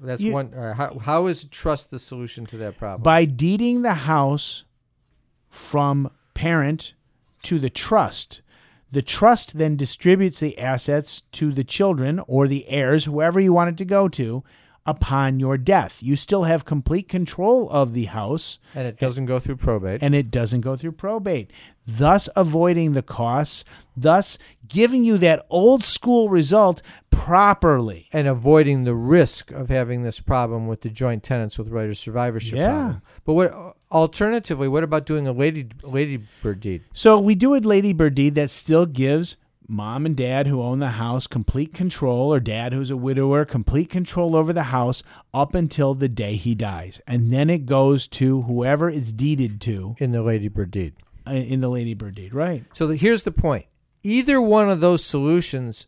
That's 0.00 0.22
you- 0.22 0.32
one. 0.32 0.52
right, 0.52 0.76
how, 0.76 0.98
how 0.98 1.26
is 1.26 1.44
trust 1.44 1.90
the 1.90 1.98
solution 1.98 2.46
to 2.46 2.56
that 2.58 2.78
problem? 2.78 3.02
By 3.02 3.24
deeding 3.24 3.82
the 3.82 3.94
house 3.94 4.64
from 5.48 6.10
parent 6.34 6.94
to 7.42 7.58
the 7.58 7.70
trust, 7.70 8.42
the 8.90 9.02
trust 9.02 9.58
then 9.58 9.76
distributes 9.76 10.40
the 10.40 10.58
assets 10.58 11.22
to 11.32 11.52
the 11.52 11.64
children 11.64 12.20
or 12.26 12.46
the 12.48 12.68
heirs, 12.68 13.04
whoever 13.04 13.40
you 13.40 13.52
want 13.52 13.70
it 13.70 13.76
to 13.78 13.84
go 13.84 14.08
to, 14.08 14.44
upon 14.88 15.38
your 15.38 15.58
death. 15.58 16.02
You 16.02 16.16
still 16.16 16.44
have 16.44 16.64
complete 16.64 17.08
control 17.08 17.68
of 17.68 17.92
the 17.92 18.04
house 18.04 18.58
and 18.74 18.88
it 18.88 18.98
doesn't 18.98 19.26
go 19.26 19.38
through 19.38 19.56
probate. 19.56 20.02
and 20.02 20.14
it 20.14 20.30
doesn't 20.30 20.62
go 20.62 20.76
through 20.76 20.92
probate, 20.92 21.50
thus 21.86 22.28
avoiding 22.34 22.92
the 22.92 23.02
costs, 23.02 23.66
thus 23.94 24.38
giving 24.66 25.04
you 25.04 25.18
that 25.18 25.44
old 25.50 25.82
school 25.84 26.30
result 26.30 26.80
properly. 27.10 28.08
and 28.12 28.26
avoiding 28.26 28.84
the 28.84 28.94
risk 28.94 29.50
of 29.50 29.68
having 29.68 30.04
this 30.04 30.20
problem 30.20 30.66
with 30.66 30.80
the 30.80 30.88
joint 30.88 31.22
tenants 31.22 31.58
with 31.58 31.68
right 31.68 31.90
of 31.90 31.98
survivorship. 31.98 32.56
Yeah. 32.56 32.72
problem. 32.72 33.02
But 33.26 33.34
what 33.34 33.76
alternatively, 33.92 34.68
what 34.68 34.84
about 34.84 35.04
doing 35.04 35.28
a 35.28 35.32
lady 35.32 35.68
ladybird 35.82 36.60
deed? 36.60 36.84
So 36.94 37.18
we 37.18 37.34
do 37.34 37.54
a 37.54 37.60
ladybird 37.60 38.14
deed 38.14 38.34
that 38.36 38.50
still 38.50 38.86
gives 38.86 39.36
mom 39.68 40.06
and 40.06 40.16
dad 40.16 40.46
who 40.46 40.62
own 40.62 40.78
the 40.78 40.88
house 40.92 41.26
complete 41.26 41.74
control, 41.74 42.32
or 42.32 42.40
dad 42.40 42.72
who's 42.72 42.90
a 42.90 42.96
widower 42.96 43.44
complete 43.44 43.90
control 43.90 44.34
over 44.34 44.52
the 44.52 44.64
house 44.64 45.02
up 45.34 45.54
until 45.54 45.94
the 45.94 46.08
day 46.08 46.36
he 46.36 46.54
dies, 46.54 47.00
and 47.06 47.30
then 47.30 47.50
it 47.50 47.66
goes 47.66 48.08
to 48.08 48.42
whoever 48.42 48.88
it's 48.88 49.12
deeded 49.12 49.60
to 49.60 49.94
in 49.98 50.12
the 50.12 50.22
ladybird 50.22 50.70
deed. 50.70 50.94
uh, 51.28 51.32
in 51.32 51.60
the 51.60 51.68
ladybird 51.68 52.14
deed. 52.14 52.34
Right? 52.34 52.64
So 52.72 52.86
the, 52.86 52.96
here's 52.96 53.22
the 53.22 53.32
point: 53.32 53.66
either 54.02 54.40
one 54.40 54.70
of 54.70 54.80
those 54.80 55.04
solutions 55.04 55.86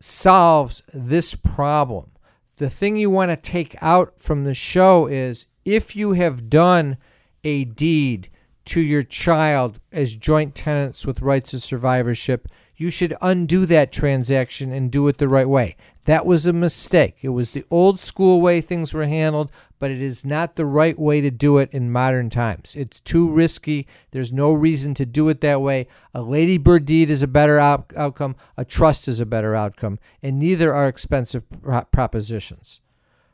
solves 0.00 0.82
this 0.92 1.34
problem. 1.34 2.10
The 2.56 2.70
thing 2.70 2.96
you 2.96 3.10
want 3.10 3.30
to 3.30 3.36
take 3.36 3.76
out 3.80 4.20
from 4.20 4.44
the 4.44 4.54
show 4.54 5.06
is 5.06 5.46
if 5.64 5.96
you 5.96 6.12
have 6.12 6.48
done 6.50 6.98
a 7.42 7.64
deed 7.64 8.28
to 8.66 8.80
your 8.80 9.02
child 9.02 9.80
as 9.92 10.16
joint 10.16 10.54
tenants 10.54 11.06
with 11.06 11.20
rights 11.20 11.52
of 11.52 11.62
survivorship, 11.62 12.48
you 12.76 12.90
should 12.90 13.14
undo 13.22 13.66
that 13.66 13.92
transaction 13.92 14.72
and 14.72 14.90
do 14.90 15.06
it 15.08 15.18
the 15.18 15.28
right 15.28 15.48
way. 15.48 15.76
That 16.06 16.26
was 16.26 16.44
a 16.44 16.52
mistake. 16.52 17.18
It 17.22 17.30
was 17.30 17.50
the 17.50 17.64
old 17.70 17.98
school 17.98 18.40
way 18.40 18.60
things 18.60 18.92
were 18.92 19.06
handled, 19.06 19.50
but 19.78 19.90
it 19.90 20.02
is 20.02 20.24
not 20.24 20.56
the 20.56 20.66
right 20.66 20.98
way 20.98 21.20
to 21.22 21.30
do 21.30 21.58
it 21.58 21.70
in 21.72 21.90
modern 21.90 22.28
times. 22.28 22.74
It's 22.76 23.00
too 23.00 23.30
risky. 23.30 23.86
There's 24.10 24.32
no 24.32 24.52
reason 24.52 24.92
to 24.94 25.06
do 25.06 25.28
it 25.30 25.40
that 25.40 25.62
way. 25.62 25.86
A 26.12 26.20
ladybird 26.20 26.84
deed 26.84 27.10
is 27.10 27.22
a 27.22 27.26
better 27.26 27.58
out- 27.58 27.92
outcome, 27.96 28.36
a 28.56 28.64
trust 28.64 29.08
is 29.08 29.18
a 29.18 29.26
better 29.26 29.54
outcome, 29.54 29.98
and 30.22 30.38
neither 30.38 30.74
are 30.74 30.88
expensive 30.88 31.44
pro- 31.62 31.84
propositions. 31.84 32.80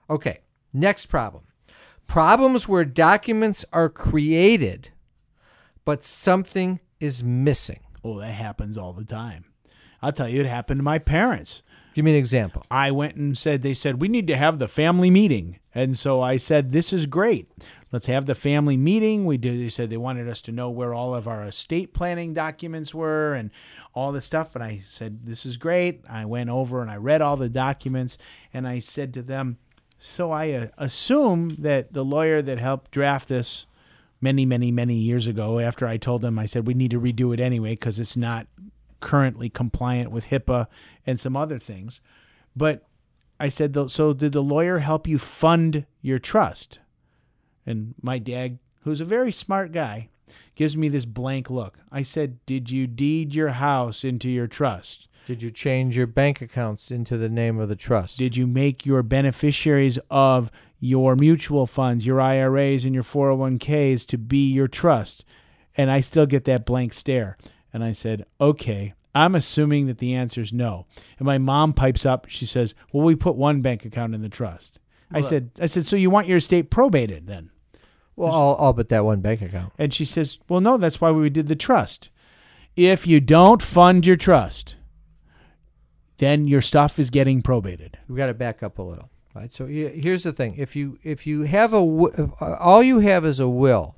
Okay, 0.09 0.41
next 0.73 1.07
problem. 1.07 1.45
Problems 2.07 2.69
where 2.69 2.85
documents 2.85 3.65
are 3.73 3.89
created, 3.89 4.91
but 5.85 6.05
something 6.05 6.81
is 7.01 7.25
missing. 7.25 7.81
Oh, 8.05 8.19
that 8.19 8.33
happens 8.33 8.77
all 8.77 8.93
the 8.93 9.05
time. 9.05 9.45
I'll 10.03 10.13
tell 10.13 10.29
you, 10.29 10.41
it 10.41 10.47
happened 10.47 10.79
to 10.79 10.85
my 10.85 10.99
parents. 10.99 11.63
Give 11.95 12.05
me 12.05 12.13
an 12.13 12.17
example. 12.17 12.65
I 12.71 12.91
went 12.91 13.17
and 13.17 13.37
said, 13.37 13.63
they 13.63 13.75
said, 13.75 14.01
we 14.01 14.09
need 14.09 14.27
to 14.29 14.37
have 14.37 14.59
the 14.59 14.69
family 14.69 15.11
meeting. 15.11 15.59
And 15.75 15.99
so 15.99 16.21
I 16.21 16.37
said, 16.37 16.73
this 16.73 16.93
is 16.93 17.07
great. 17.07 17.51
Let's 17.93 18.07
have 18.07 18.27
the 18.27 18.37
family 18.37 18.77
meeting. 18.77 19.25
We 19.25 19.37
did, 19.37 19.61
they 19.61 19.69
said 19.69 19.91
they 19.91 19.97
wanted 19.97 20.29
us 20.29 20.41
to 20.43 20.53
know 20.53 20.71
where 20.71 20.95
all 20.95 21.15
of 21.15 21.27
our 21.27 21.45
estate 21.45 21.93
planning 21.93 22.33
documents 22.33 22.95
were 22.95 23.35
and 23.35 23.51
all 23.93 24.13
this 24.13 24.25
stuff. 24.25 24.55
And 24.55 24.63
I 24.63 24.79
said, 24.79 25.27
this 25.27 25.45
is 25.45 25.57
great. 25.57 26.03
I 26.09 26.25
went 26.25 26.49
over 26.49 26.81
and 26.81 26.91
I 26.91 26.97
read 26.97 27.21
all 27.21 27.37
the 27.37 27.49
documents 27.49 28.17
and 28.55 28.67
I 28.69 28.79
said 28.79 29.13
to 29.15 29.23
them, 29.23 29.59
so 29.99 30.31
I 30.31 30.53
uh, 30.53 30.69
assume 30.79 31.57
that 31.59 31.93
the 31.93 32.05
lawyer 32.05 32.41
that 32.41 32.59
helped 32.59 32.93
draft 32.93 33.29
this 33.29 33.67
many, 34.21 34.45
many, 34.45 34.71
many 34.71 34.97
years 34.97 35.27
ago, 35.27 35.59
after 35.59 35.87
I 35.87 35.97
told 35.97 36.23
them, 36.23 36.39
I 36.39 36.47
said, 36.47 36.67
we 36.67 36.75
need 36.75 36.91
to 36.91 37.01
redo 37.01 37.33
it 37.33 37.41
anyway 37.41 37.71
because 37.73 37.99
it's 37.99 38.17
not 38.17 38.47
currently 39.01 39.49
compliant 39.49 40.11
with 40.11 40.29
HIPAA 40.29 40.67
and 41.07 41.19
some 41.19 41.37
other 41.37 41.59
things. 41.59 42.01
But 42.55 42.87
I 43.39 43.49
said, 43.49 43.77
so 43.91 44.13
did 44.13 44.33
the 44.33 44.43
lawyer 44.43 44.79
help 44.79 45.07
you 45.07 45.19
fund 45.19 45.87
your 46.03 46.19
trust? 46.19 46.81
And 47.65 47.95
my 48.03 48.19
dad, 48.19 48.59
who's 48.83 49.01
a 49.01 49.07
very 49.07 49.33
smart 49.33 49.73
guy, 49.73 50.09
gives 50.55 50.77
me 50.77 50.89
this 50.89 51.05
blank 51.05 51.51
look. 51.51 51.79
I 51.91 52.03
said, 52.03 52.45
Did 52.47 52.71
you 52.71 52.87
deed 52.87 53.35
your 53.35 53.51
house 53.51 54.05
into 54.05 54.29
your 54.29 54.47
trust? 54.47 55.09
Did 55.27 55.43
you 55.43 55.51
change 55.51 55.97
your 55.97 56.07
bank 56.07 56.41
accounts 56.41 56.91
into 56.91 57.17
the 57.17 57.29
name 57.29 57.59
of 57.59 57.69
the 57.69 57.77
trust? 57.77 58.19
Did 58.19 58.37
you 58.37 58.47
make 58.47 58.85
your 58.85 59.03
beneficiaries 59.03 59.99
of 60.11 60.51
your 60.81 61.15
mutual 61.15 61.67
funds, 61.67 62.07
your 62.07 62.21
IRAs, 62.21 62.85
and 62.85 62.95
your 62.95 63.05
401ks 63.05 64.07
to 64.09 64.19
be 64.19 64.51
your 64.51 64.69
trust? 64.69 65.25
And 65.77 65.91
I 65.91 66.01
still 66.01 66.27
get 66.27 66.45
that 66.47 66.67
blank 66.67 66.93
stare. 66.93 67.37
And 67.73 67.85
I 67.85 67.93
said, 67.93 68.27
okay, 68.41 68.95
I'm 69.15 69.35
assuming 69.35 69.87
that 69.87 69.99
the 69.99 70.15
answer 70.15 70.41
is 70.41 70.53
no. 70.53 70.87
And 71.19 71.27
my 71.27 71.39
mom 71.39 71.73
pipes 71.73 72.05
up. 72.05 72.27
She 72.29 72.47
says, 72.47 72.75
well, 72.93 73.05
we 73.05 73.15
put 73.15 73.37
one 73.37 73.61
bank 73.61 73.85
account 73.85 74.15
in 74.15 74.23
the 74.23 74.29
trust. 74.29 74.79
I 75.13 75.23
said, 75.23 75.51
I 75.61 75.67
said, 75.67 75.85
so 75.85 75.97
you 75.97 76.09
want 76.09 76.29
your 76.29 76.37
estate 76.37 76.71
probated 76.71 77.27
then? 77.27 77.51
Well, 78.15 78.31
all, 78.31 78.55
all 78.55 78.73
but 78.73 78.91
that 78.91 79.05
one 79.05 79.21
bank 79.21 79.43
account. 79.43 79.73
And 79.79 79.93
she 79.93 80.05
says, 80.05 80.39
well, 80.49 80.61
no, 80.61 80.77
that's 80.77 81.01
why 81.01 81.11
we 81.11 81.31
did 81.31 81.49
the 81.49 81.57
trust. 81.57 82.11
If 82.77 83.07
you 83.07 83.21
don't 83.21 83.63
fund 83.63 84.07
your 84.07 84.17
trust, 84.17 84.77
then 86.19 86.47
your 86.47 86.61
stuff 86.61 86.99
is 86.99 87.11
getting 87.11 87.43
probated. 87.43 87.99
We've 88.09 88.17
got 88.19 88.27
to 88.27 88.35
back 88.35 88.63
up 88.63 88.79
a 88.79 88.83
little. 88.83 89.11
Right. 89.35 89.53
So 89.53 89.67
here's 89.67 90.25
the 90.25 90.33
thing: 90.33 90.57
if 90.57 90.75
you 90.75 90.99
if 91.03 91.27
you 91.27 91.43
have 91.43 91.73
a 91.73 91.77
all 91.79 92.83
you 92.83 92.99
have 92.99 93.25
is 93.25 93.39
a 93.39 93.49
will, 93.49 93.95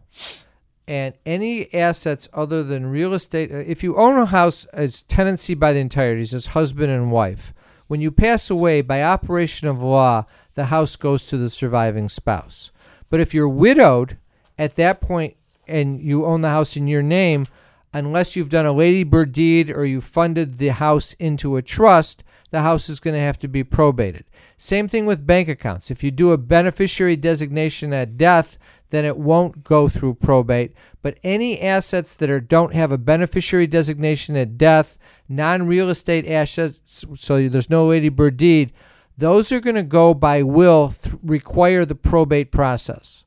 and 0.86 1.14
any 1.24 1.72
assets 1.72 2.28
other 2.34 2.62
than 2.62 2.86
real 2.86 3.14
estate, 3.14 3.50
uh, 3.50 3.56
if 3.56 3.82
you 3.82 3.96
own 3.96 4.18
a 4.18 4.26
house 4.26 4.66
as 4.66 5.02
tenancy 5.04 5.54
by 5.54 5.72
the 5.72 5.80
entireties, 5.80 6.34
as 6.34 6.48
husband 6.48 6.92
and 6.92 7.10
wife, 7.10 7.54
when 7.86 8.00
you 8.00 8.10
pass 8.10 8.50
away 8.50 8.82
by 8.82 9.02
operation 9.02 9.68
of 9.68 9.82
law, 9.82 10.26
the 10.54 10.66
house 10.66 10.96
goes 10.96 11.26
to 11.26 11.38
the 11.38 11.48
surviving 11.48 12.10
spouse. 12.10 12.70
But 13.08 13.20
if 13.20 13.32
you're 13.32 13.48
widowed 13.48 14.18
at 14.58 14.76
that 14.76 15.00
point 15.00 15.36
and 15.66 16.00
you 16.00 16.26
own 16.26 16.42
the 16.42 16.50
house 16.50 16.76
in 16.76 16.88
your 16.88 17.02
name, 17.02 17.46
unless 17.94 18.36
you've 18.36 18.50
done 18.50 18.66
a 18.66 18.72
ladybird 18.72 19.32
deed 19.32 19.70
or 19.70 19.84
you 19.84 20.00
funded 20.00 20.58
the 20.58 20.68
house 20.68 21.14
into 21.14 21.56
a 21.56 21.62
trust, 21.62 22.22
the 22.52 22.60
house 22.62 22.90
is 22.90 23.00
going 23.00 23.14
to 23.14 23.20
have 23.20 23.38
to 23.38 23.48
be 23.48 23.64
probated. 23.64 24.24
Same 24.58 24.86
thing 24.86 25.06
with 25.06 25.26
bank 25.26 25.48
accounts. 25.48 25.90
If 25.90 26.04
you 26.04 26.10
do 26.10 26.32
a 26.32 26.38
beneficiary 26.38 27.16
designation 27.16 27.94
at 27.94 28.18
death, 28.18 28.58
then 28.90 29.06
it 29.06 29.16
won't 29.16 29.64
go 29.64 29.88
through 29.88 30.14
probate. 30.14 30.74
But 31.00 31.18
any 31.24 31.58
assets 31.60 32.14
that 32.14 32.28
are, 32.28 32.40
don't 32.40 32.74
have 32.74 32.92
a 32.92 32.98
beneficiary 32.98 33.66
designation 33.66 34.36
at 34.36 34.58
death, 34.58 34.98
non 35.30 35.66
real 35.66 35.88
estate 35.88 36.28
assets, 36.28 37.06
so 37.14 37.48
there's 37.48 37.70
no 37.70 37.86
ladybird 37.86 38.36
deed, 38.36 38.72
those 39.16 39.50
are 39.50 39.60
going 39.60 39.76
to 39.76 39.82
go 39.82 40.12
by 40.12 40.42
will, 40.42 40.90
th- 40.90 41.16
require 41.22 41.86
the 41.86 41.94
probate 41.94 42.52
process. 42.52 43.24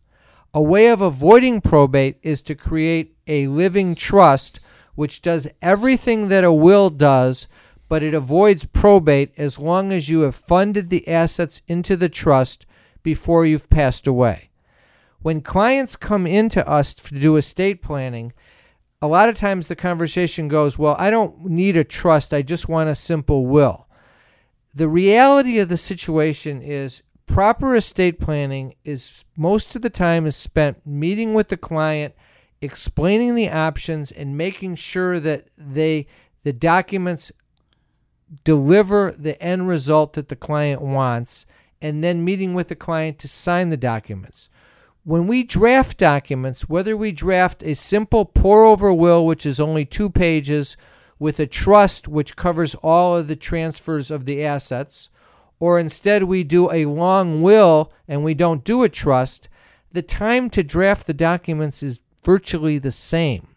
A 0.54 0.62
way 0.62 0.88
of 0.88 1.02
avoiding 1.02 1.62
probate 1.62 2.20
is 2.22 2.44
to 2.44 2.54
create 2.54 3.16
a 3.26 3.48
living 3.48 3.96
trust 3.96 4.60
which 4.94 5.24
does 5.24 5.48
everything 5.64 6.30
that 6.30 6.44
a 6.44 6.54
will 6.54 6.92
does, 6.92 7.48
but 7.88 8.04
it 8.04 8.14
avoids 8.14 8.66
probate 8.66 9.32
as 9.38 9.60
long 9.60 9.92
as 9.92 10.10
you 10.10 10.22
have 10.22 10.36
funded 10.36 10.90
the 10.90 11.08
assets 11.08 11.62
into 11.68 11.96
the 11.96 12.10
trust 12.10 12.66
before 13.04 13.46
you've 13.46 13.70
passed 13.70 14.08
away. 14.08 14.50
When 15.22 15.42
clients 15.42 15.96
come 15.96 16.28
into 16.28 16.68
us 16.68 16.94
to 16.94 17.20
do 17.20 17.36
estate 17.36 17.82
planning, 17.82 18.34
a 19.02 19.08
lot 19.08 19.30
of 19.30 19.38
times 19.38 19.68
the 19.68 19.76
conversation 19.76 20.48
goes, 20.48 20.80
Well, 20.80 20.96
I 20.98 21.10
don't 21.10 21.46
need 21.46 21.78
a 21.78 21.84
trust, 21.84 22.34
I 22.34 22.42
just 22.42 22.68
want 22.70 22.90
a 22.90 22.96
simple 22.96 23.46
will. 23.46 23.88
The 24.74 24.90
reality 24.90 25.60
of 25.60 25.70
the 25.70 25.78
situation 25.78 26.62
is 26.62 27.04
proper 27.26 27.76
estate 27.76 28.20
planning 28.20 28.76
is 28.84 29.24
most 29.36 29.76
of 29.76 29.82
the 29.82 29.90
time 29.90 30.26
is 30.26 30.36
spent 30.36 30.86
meeting 30.86 31.34
with 31.34 31.50
the 31.50 31.58
client 31.58 32.14
explaining 32.62 33.36
the 33.36 33.50
options 33.50 34.12
and 34.12 34.38
making 34.38 34.76
sure 34.76 35.20
that 35.20 35.48
they 35.58 36.08
the 36.44 36.54
documents 36.54 37.32
deliver 38.44 39.14
the 39.18 39.42
end 39.42 39.68
result 39.68 40.14
that 40.14 40.30
the 40.30 40.36
client 40.36 40.82
wants 40.82 41.46
and 41.82 42.04
then 42.04 42.24
meeting 42.24 42.54
with 42.54 42.68
the 42.68 42.76
client 42.76 43.20
to 43.20 43.28
sign 43.28 43.70
the 43.70 43.78
documents 43.78 44.50
when 45.04 45.28
we 45.28 45.44
draft 45.44 45.98
documents 45.98 46.68
whether 46.68 46.98
we 46.98 47.12
draft 47.12 47.62
a 47.64 47.76
simple 47.76 48.26
pour 48.26 48.64
over 48.64 48.92
will 48.92 49.26
which 49.26 49.46
is 49.46 49.60
only 49.60 49.86
2 49.86 50.10
pages 50.10 50.76
with 51.20 51.40
a 51.40 51.48
trust 51.48 52.08
which 52.08 52.36
covers 52.36 52.76
all 52.76 53.16
of 53.16 53.28
the 53.28 53.36
transfers 53.36 54.10
of 54.10 54.26
the 54.26 54.44
assets 54.44 55.10
or 55.60 55.80
instead 55.80 56.24
we 56.24 56.44
do 56.44 56.72
a 56.72 56.86
long 56.86 57.42
will 57.42 57.92
and 58.08 58.24
we 58.24 58.34
don't 58.34 58.64
do 58.64 58.84
a 58.84 58.90
trust, 58.90 59.50
the 59.92 60.02
time 60.02 60.50
to 60.50 60.64
draft 60.64 61.08
the 61.08 61.14
documents 61.14 61.82
is 61.82 62.02
virtually 62.24 62.78
the 62.78 62.92
same. 62.92 63.55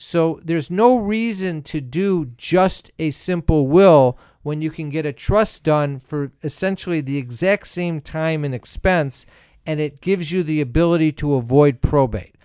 So 0.00 0.38
there's 0.44 0.70
no 0.70 0.96
reason 0.96 1.60
to 1.62 1.80
do 1.80 2.26
just 2.36 2.92
a 3.00 3.10
simple 3.10 3.66
will 3.66 4.16
when 4.42 4.62
you 4.62 4.70
can 4.70 4.90
get 4.90 5.04
a 5.04 5.12
trust 5.12 5.64
done 5.64 5.98
for 5.98 6.30
essentially 6.44 7.00
the 7.00 7.18
exact 7.18 7.66
same 7.66 8.00
time 8.00 8.44
and 8.44 8.54
expense, 8.54 9.26
and 9.66 9.80
it 9.80 10.00
gives 10.00 10.30
you 10.30 10.44
the 10.44 10.60
ability 10.60 11.10
to 11.12 11.34
avoid 11.34 11.80
probate. 11.80 12.36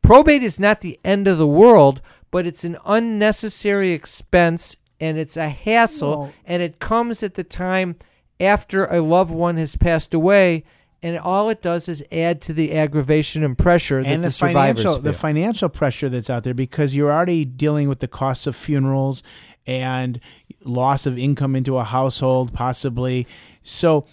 Probate 0.00 0.42
is 0.42 0.58
not 0.58 0.80
the 0.80 0.98
end 1.04 1.28
of 1.28 1.36
the 1.36 1.46
world, 1.46 2.00
but 2.30 2.46
it's 2.46 2.64
an 2.64 2.78
unnecessary 2.86 3.90
expense 3.92 4.76
and 4.98 5.18
it's 5.18 5.36
a 5.36 5.50
hassle, 5.50 6.16
well, 6.18 6.32
and 6.46 6.62
it 6.62 6.78
comes 6.78 7.22
at 7.22 7.34
the 7.34 7.44
time 7.44 7.96
after 8.40 8.86
a 8.86 9.02
loved 9.02 9.32
one 9.32 9.58
has 9.58 9.76
passed 9.76 10.14
away 10.14 10.64
and 11.02 11.18
all 11.18 11.50
it 11.50 11.60
does 11.60 11.88
is 11.88 12.04
add 12.12 12.40
to 12.42 12.52
the 12.52 12.72
aggravation 12.72 13.42
and 13.42 13.58
pressure 13.58 13.98
and 13.98 14.22
the, 14.22 14.28
the 14.28 14.32
survivors 14.32 14.82
financial 14.82 14.94
feel. 14.94 15.02
the 15.02 15.12
financial 15.12 15.68
pressure 15.68 16.08
that's 16.08 16.30
out 16.30 16.44
there 16.44 16.54
because 16.54 16.94
you're 16.94 17.12
already 17.12 17.44
dealing 17.44 17.88
with 17.88 18.00
the 18.00 18.08
costs 18.08 18.46
of 18.46 18.54
funerals 18.54 19.22
and 19.66 20.20
loss 20.64 21.06
of 21.06 21.18
income 21.18 21.56
into 21.56 21.76
a 21.76 21.84
household 21.84 22.52
possibly 22.52 23.26
so 23.62 24.06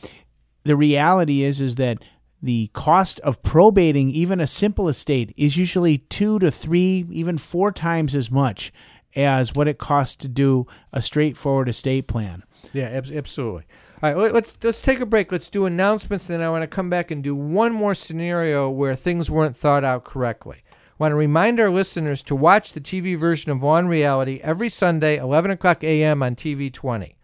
the 0.63 0.75
reality 0.75 1.43
is 1.43 1.61
is 1.61 1.75
that 1.75 1.99
the 2.41 2.67
cost 2.73 3.19
of 3.19 3.41
probating 3.43 4.09
even 4.09 4.39
a 4.39 4.47
simple 4.47 4.87
estate 4.87 5.33
is 5.35 5.57
usually 5.57 5.97
2 5.97 6.39
to 6.39 6.49
3 6.49 7.07
even 7.11 7.37
4 7.37 7.71
times 7.71 8.15
as 8.15 8.31
much 8.31 8.71
as 9.15 9.53
what 9.53 9.67
it 9.67 9.77
costs 9.77 10.15
to 10.15 10.27
do 10.27 10.65
a 10.93 11.01
straightforward 11.01 11.67
estate 11.69 12.07
plan 12.07 12.43
yeah 12.73 13.01
absolutely 13.13 13.65
all 14.01 14.13
right, 14.13 14.33
let's 14.33 14.55
let's 14.63 14.79
take 14.79 15.01
a 15.01 15.05
break. 15.05 15.29
Let's 15.29 15.49
do 15.49 15.65
announcements, 15.65 16.27
then 16.27 16.39
I 16.39 16.49
want 16.49 16.61
to 16.61 16.67
come 16.67 16.89
back 16.89 17.11
and 17.11 17.21
do 17.21 17.35
one 17.35 17.73
more 17.73 17.93
scenario 17.93 18.69
where 18.69 18.95
things 18.95 19.29
weren't 19.29 19.57
thought 19.57 19.83
out 19.83 20.05
correctly. 20.05 20.63
I 20.65 20.71
want 20.97 21.11
to 21.11 21.17
remind 21.17 21.59
our 21.59 21.69
listeners 21.69 22.23
to 22.23 22.35
watch 22.35 22.71
the 22.71 22.79
TV 22.79 23.17
version 23.17 23.51
of 23.51 23.61
and 23.61 23.89
Reality 23.89 24.39
every 24.41 24.69
Sunday, 24.69 25.17
11 25.17 25.51
o'clock 25.51 25.83
a.m. 25.83 26.23
on 26.23 26.37
TV 26.37 26.71
20. 26.71 27.17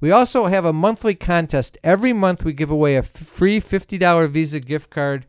We 0.00 0.10
also 0.10 0.46
have 0.46 0.64
a 0.64 0.72
monthly 0.72 1.14
contest. 1.14 1.78
Every 1.84 2.12
month, 2.12 2.44
we 2.44 2.52
give 2.52 2.72
away 2.72 2.96
a 2.96 3.04
free 3.04 3.60
$50 3.60 4.28
Visa 4.28 4.58
gift 4.58 4.90
card 4.90 5.26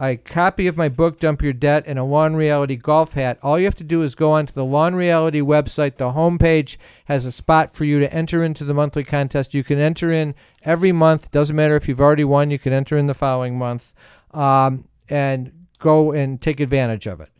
a 0.00 0.16
copy 0.16 0.66
of 0.66 0.76
my 0.76 0.88
book, 0.88 1.18
Dump 1.18 1.42
Your 1.42 1.52
Debt, 1.52 1.84
and 1.86 1.98
a 1.98 2.04
Law 2.04 2.24
and 2.24 2.36
Reality 2.36 2.76
golf 2.76 3.14
hat. 3.14 3.38
All 3.42 3.58
you 3.58 3.64
have 3.64 3.74
to 3.76 3.84
do 3.84 4.02
is 4.02 4.14
go 4.14 4.32
onto 4.32 4.52
the 4.52 4.64
Lawn 4.64 4.94
Reality 4.94 5.40
website. 5.40 5.96
The 5.96 6.12
homepage 6.12 6.76
has 7.06 7.24
a 7.24 7.32
spot 7.32 7.74
for 7.74 7.84
you 7.84 7.98
to 7.98 8.12
enter 8.12 8.44
into 8.44 8.64
the 8.64 8.74
monthly 8.74 9.04
contest. 9.04 9.54
You 9.54 9.64
can 9.64 9.78
enter 9.78 10.12
in 10.12 10.34
every 10.62 10.92
month. 10.92 11.30
Doesn't 11.30 11.56
matter 11.56 11.76
if 11.76 11.88
you've 11.88 12.00
already 12.00 12.24
won, 12.24 12.50
you 12.50 12.58
can 12.58 12.72
enter 12.72 12.96
in 12.96 13.06
the 13.06 13.14
following 13.14 13.58
month 13.58 13.92
um, 14.32 14.86
and 15.08 15.52
go 15.78 16.12
and 16.12 16.40
take 16.40 16.60
advantage 16.60 17.06
of 17.06 17.20
it. 17.20 17.30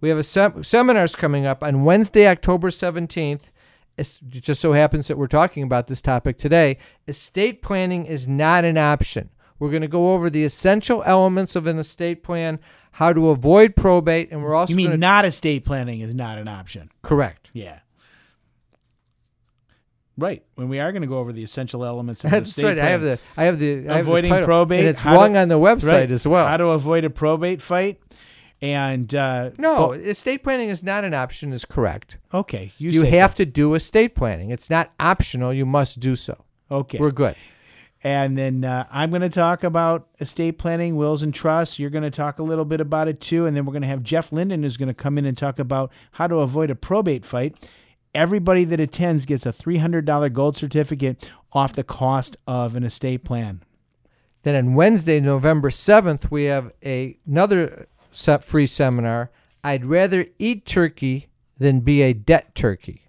We 0.00 0.08
have 0.08 0.18
a 0.18 0.24
sem- 0.24 0.62
seminars 0.62 1.16
coming 1.16 1.46
up 1.46 1.62
on 1.62 1.84
Wednesday, 1.84 2.26
October 2.26 2.70
17th. 2.70 3.50
It 3.96 4.18
just 4.28 4.60
so 4.60 4.72
happens 4.72 5.08
that 5.08 5.18
we're 5.18 5.26
talking 5.26 5.64
about 5.64 5.88
this 5.88 6.00
topic 6.00 6.38
today. 6.38 6.78
Estate 7.08 7.62
planning 7.62 8.06
is 8.06 8.28
not 8.28 8.64
an 8.64 8.78
option. 8.78 9.30
We're 9.58 9.70
going 9.70 9.82
to 9.82 9.88
go 9.88 10.14
over 10.14 10.30
the 10.30 10.44
essential 10.44 11.02
elements 11.04 11.56
of 11.56 11.66
an 11.66 11.78
estate 11.78 12.22
plan, 12.22 12.60
how 12.92 13.12
to 13.12 13.30
avoid 13.30 13.74
probate, 13.76 14.30
and 14.30 14.42
we're 14.42 14.54
also 14.54 14.70
you 14.72 14.76
mean 14.76 14.86
gonna, 14.88 14.96
not 14.98 15.24
estate 15.24 15.64
planning 15.64 16.00
is 16.00 16.14
not 16.14 16.38
an 16.38 16.46
option. 16.48 16.90
Correct. 17.02 17.50
Yeah. 17.52 17.80
Right. 20.16 20.42
When 20.56 20.68
we 20.68 20.80
are 20.80 20.90
going 20.90 21.02
to 21.02 21.08
go 21.08 21.18
over 21.18 21.32
the 21.32 21.42
essential 21.44 21.84
elements 21.84 22.24
of 22.24 22.30
the 22.30 22.36
That's 22.38 22.48
estate 22.50 22.64
right. 22.64 22.78
I 22.78 22.86
have 22.86 23.02
the 23.02 23.18
I 23.36 23.44
have 23.44 23.58
the 23.60 23.72
I 23.88 23.96
have 23.98 24.06
the 24.06 24.10
Avoiding 24.10 24.44
probate, 24.44 24.80
and 24.80 24.88
it's 24.88 25.02
to- 25.02 25.10
wrong 25.10 25.36
on 25.36 25.48
the 25.48 25.58
website 25.58 25.92
Right. 25.92 26.10
as 26.10 26.26
well. 26.26 26.46
How 26.46 26.56
to 26.56 26.66
avoid 26.68 27.04
a 27.04 27.10
probate 27.10 27.62
fight. 27.62 28.00
And 28.60 29.14
uh, 29.14 29.50
no, 29.58 29.76
bo- 29.88 29.92
estate 29.92 30.42
planning 30.42 30.68
is 30.70 30.82
not 30.82 31.04
an 31.04 31.14
option. 31.14 31.52
Is 31.52 31.64
correct. 31.64 32.18
okay, 32.34 32.72
you, 32.78 32.90
You 32.90 33.04
have 33.04 33.30
so. 33.30 33.36
to 33.36 33.46
do 33.46 33.74
estate 33.74 34.16
planning. 34.16 34.50
It's 34.50 34.68
not 34.68 34.90
optional. 34.98 35.52
You 35.54 35.64
must 35.64 36.00
do 36.00 36.16
so. 36.16 36.44
Okay. 36.68 36.98
We're 36.98 37.12
good. 37.12 37.36
And 38.08 38.38
then 38.38 38.64
uh, 38.64 38.86
I'm 38.90 39.10
going 39.10 39.20
to 39.20 39.28
talk 39.28 39.64
about 39.64 40.08
estate 40.18 40.56
planning, 40.56 40.96
wills, 40.96 41.22
and 41.22 41.34
trusts. 41.34 41.78
You're 41.78 41.90
going 41.90 42.04
to 42.04 42.10
talk 42.10 42.38
a 42.38 42.42
little 42.42 42.64
bit 42.64 42.80
about 42.80 43.06
it 43.06 43.20
too. 43.20 43.44
And 43.44 43.54
then 43.54 43.66
we're 43.66 43.74
going 43.74 43.82
to 43.82 43.88
have 43.88 44.02
Jeff 44.02 44.32
Linden 44.32 44.62
who's 44.62 44.78
going 44.78 44.88
to 44.88 44.94
come 44.94 45.18
in 45.18 45.26
and 45.26 45.36
talk 45.36 45.58
about 45.58 45.92
how 46.12 46.26
to 46.26 46.36
avoid 46.36 46.70
a 46.70 46.74
probate 46.74 47.26
fight. 47.26 47.70
Everybody 48.14 48.64
that 48.64 48.80
attends 48.80 49.26
gets 49.26 49.44
a 49.44 49.52
$300 49.52 50.32
gold 50.32 50.56
certificate 50.56 51.30
off 51.52 51.74
the 51.74 51.84
cost 51.84 52.38
of 52.46 52.76
an 52.76 52.82
estate 52.82 53.24
plan. 53.24 53.62
Then 54.42 54.54
on 54.54 54.74
Wednesday, 54.74 55.20
November 55.20 55.68
7th, 55.68 56.30
we 56.30 56.44
have 56.44 56.72
a, 56.82 57.18
another 57.26 57.88
free 58.40 58.66
seminar. 58.66 59.30
I'd 59.62 59.84
rather 59.84 60.24
eat 60.38 60.64
turkey 60.64 61.26
than 61.58 61.80
be 61.80 62.00
a 62.00 62.14
debt 62.14 62.54
turkey. 62.54 63.02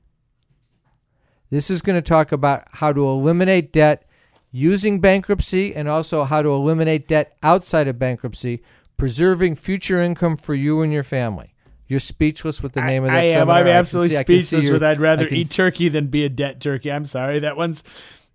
This 1.52 1.70
is 1.70 1.82
going 1.82 1.96
to 1.96 2.02
talk 2.02 2.34
about 2.34 2.66
how 2.74 2.92
to 2.92 3.08
eliminate 3.08 3.72
debt 3.72 4.04
using 4.52 5.00
bankruptcy 5.00 5.76
and 5.76 5.88
also 5.88 6.24
how 6.24 6.42
to 6.42 6.50
eliminate 6.50 7.08
debt 7.08 7.36
outside 7.44 7.88
of 7.88 8.00
bankruptcy, 8.00 8.62
preserving 8.98 9.56
future 9.56 10.02
income 10.02 10.38
for 10.38 10.54
you 10.54 10.82
and 10.82 10.92
your 10.92 11.04
family. 11.04 11.54
You're 11.88 12.00
speechless 12.00 12.62
with 12.62 12.74
the 12.74 12.82
name 12.82 13.04
of 13.04 13.10
that 13.10 13.18
I 13.24 13.28
seminar. 13.28 13.56
I'm 13.56 13.62
I 13.62 13.70
can 13.70 13.78
absolutely 13.78 14.18
I 14.18 14.20
see 14.20 14.24
speechless 14.42 14.64
your- 14.64 14.74
with 14.74 14.84
I'd 14.84 15.00
rather 15.00 15.28
eat 15.28 15.48
s- 15.48 15.56
turkey 15.56 15.90
than 15.90 16.08
be 16.08 16.24
a 16.24 16.30
debt 16.30 16.60
turkey. 16.62 16.92
I'm 16.92 17.06
sorry. 17.08 17.40
That 17.40 17.58
one's 17.58 17.84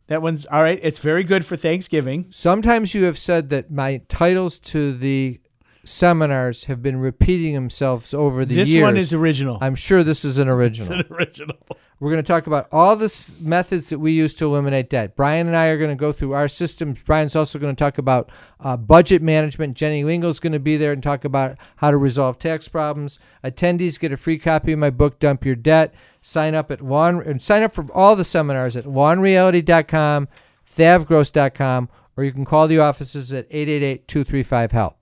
that 0.09 0.21
one's 0.21 0.45
all 0.47 0.63
right. 0.63 0.79
It's 0.83 0.99
very 0.99 1.23
good 1.25 1.45
for 1.47 1.57
Thanksgiving. 1.57 2.27
Sometimes 2.31 2.95
you 2.95 3.05
have 3.05 3.17
said 3.17 3.51
that 3.51 3.71
my 3.71 3.99
titles 4.09 4.59
to 4.61 4.93
the 4.93 5.41
seminars 5.85 6.65
have 6.65 6.83
been 6.83 6.97
repeating 6.99 7.55
themselves 7.55 8.13
over 8.15 8.45
the 8.45 8.55
this 8.57 8.69
years. 8.69 8.81
This 8.83 8.87
one 8.87 8.97
is 8.97 9.13
original. 9.13 9.59
I'm 9.61 9.75
sure 9.75 10.03
this 10.03 10.25
is 10.25 10.39
an 10.39 10.49
it's 10.49 10.55
original. 10.55 11.01
an 11.01 11.07
original. 11.11 11.57
We're 12.01 12.11
going 12.11 12.23
to 12.23 12.27
talk 12.27 12.47
about 12.49 12.67
all 12.73 12.97
the 12.97 13.05
s- 13.07 13.37
methods 13.39 13.89
that 13.91 13.99
we 14.01 14.11
use 14.13 14.35
to 14.35 14.45
eliminate 14.47 14.91
debt. 14.91 15.15
Brian 15.17 15.47
and 15.47 15.57
I 15.57 15.69
are 15.69 15.79
going 15.79 15.91
to 15.91 15.97
go 15.97 16.11
through 16.13 16.33
our 16.33 16.49
systems. 16.49 17.03
Brian's 17.05 17.37
also 17.37 17.59
going 17.59 17.75
to 17.75 17.79
talk 17.79 17.99
about 17.99 18.31
uh, 18.61 18.77
budget 18.77 19.23
management. 19.23 19.77
Jenny 19.77 20.03
Lingle 20.05 20.29
is 20.29 20.41
going 20.41 20.53
to 20.53 20.59
be 20.59 20.77
there 20.77 20.93
and 20.93 21.03
talk 21.03 21.25
about 21.25 21.57
how 21.77 21.91
to 21.93 21.97
resolve 21.97 22.39
tax 22.39 22.69
problems. 22.69 23.19
Attendees 23.45 23.99
get 24.01 24.13
a 24.13 24.17
free 24.17 24.39
copy 24.39 24.73
of 24.73 24.79
my 24.81 24.91
book, 24.91 25.19
Dump 25.21 25.47
Your 25.47 25.55
Debt. 25.55 25.95
Sign 26.21 26.55
up 26.55 26.71
at 26.71 26.81
lawn 26.81 27.23
and 27.23 27.41
sign 27.41 27.63
up 27.63 27.73
for 27.73 27.87
all 27.95 28.17
the 28.17 28.25
seminars 28.25 28.77
at 28.77 28.85
lawnreality.com, 28.85 30.29
thavgross.com, 30.69 31.89
or 32.17 32.25
you 32.25 32.33
can 32.33 32.45
call 32.45 32.67
the 32.67 32.79
offices 32.81 33.33
at 33.33 33.49
888-235-HELP. 33.51 34.97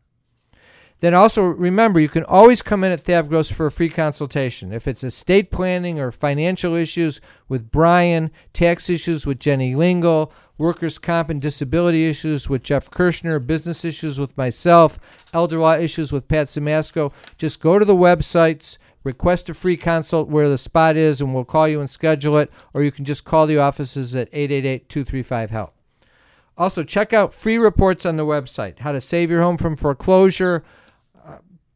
Then 1.03 1.15
also 1.15 1.43
remember, 1.43 1.99
you 1.99 2.09
can 2.09 2.23
always 2.23 2.63
come 2.63 2.85
in 2.85 2.93
at 2.93 3.03
Thav 3.03 3.29
Gross 3.29 3.51
for 3.51 3.67
a 3.67 3.73
free 3.73 3.89
consultation. 3.89 4.73
If 4.73 4.87
it's 4.87 5.03
estate 5.03 5.51
planning 5.51 5.99
or 5.99 6.13
financial 6.13 6.77
issues 6.77 7.21
with 7.49 7.73
Brian, 7.73 8.31
tax 8.53 8.89
issues 8.89 9.27
with 9.27 9.41
Jenny 9.41 9.75
Lingle, 9.75 10.33
workers' 10.59 10.99
comp 10.99 11.29
and 11.29 11.43
disability 11.43 12.09
issues 12.09 12.49
with 12.49 12.63
Jeff 12.63 12.89
Kirshner, 12.89 13.45
business 13.45 13.85
issues 13.85 14.21
with 14.21 14.37
myself, 14.39 15.01
elder 15.35 15.59
law 15.59 15.75
issues 15.75 16.13
with 16.13 16.29
Pat 16.29 16.47
Simasko, 16.47 17.13
just 17.37 17.59
go 17.59 17.81
to 17.81 17.85
the 17.85 17.97
websites, 17.97 18.79
request 19.03 19.49
a 19.49 19.55
free 19.55 19.77
consult 19.77 20.29
where 20.29 20.49
the 20.49 20.57
spot 20.57 20.97
is, 20.97 21.21
and 21.21 21.35
we'll 21.35 21.45
call 21.45 21.67
you 21.67 21.81
and 21.81 21.91
schedule 21.91 22.39
it, 22.39 22.49
or 22.75 22.85
you 22.85 22.93
can 22.93 23.05
just 23.05 23.25
call 23.25 23.49
the 23.49 23.59
offices 23.59 24.15
at 24.15 24.29
888 24.33 24.89
235 24.89 25.51
HELP. 25.51 25.75
Also, 26.57 26.85
check 26.85 27.13
out 27.13 27.35
free 27.35 27.59
reports 27.59 28.07
on 28.07 28.17
the 28.17 28.27
website 28.27 28.79
how 28.79 28.93
to 28.93 29.01
save 29.01 29.33
your 29.33 29.43
home 29.43 29.57
from 29.57 29.75
foreclosure, 29.75 30.63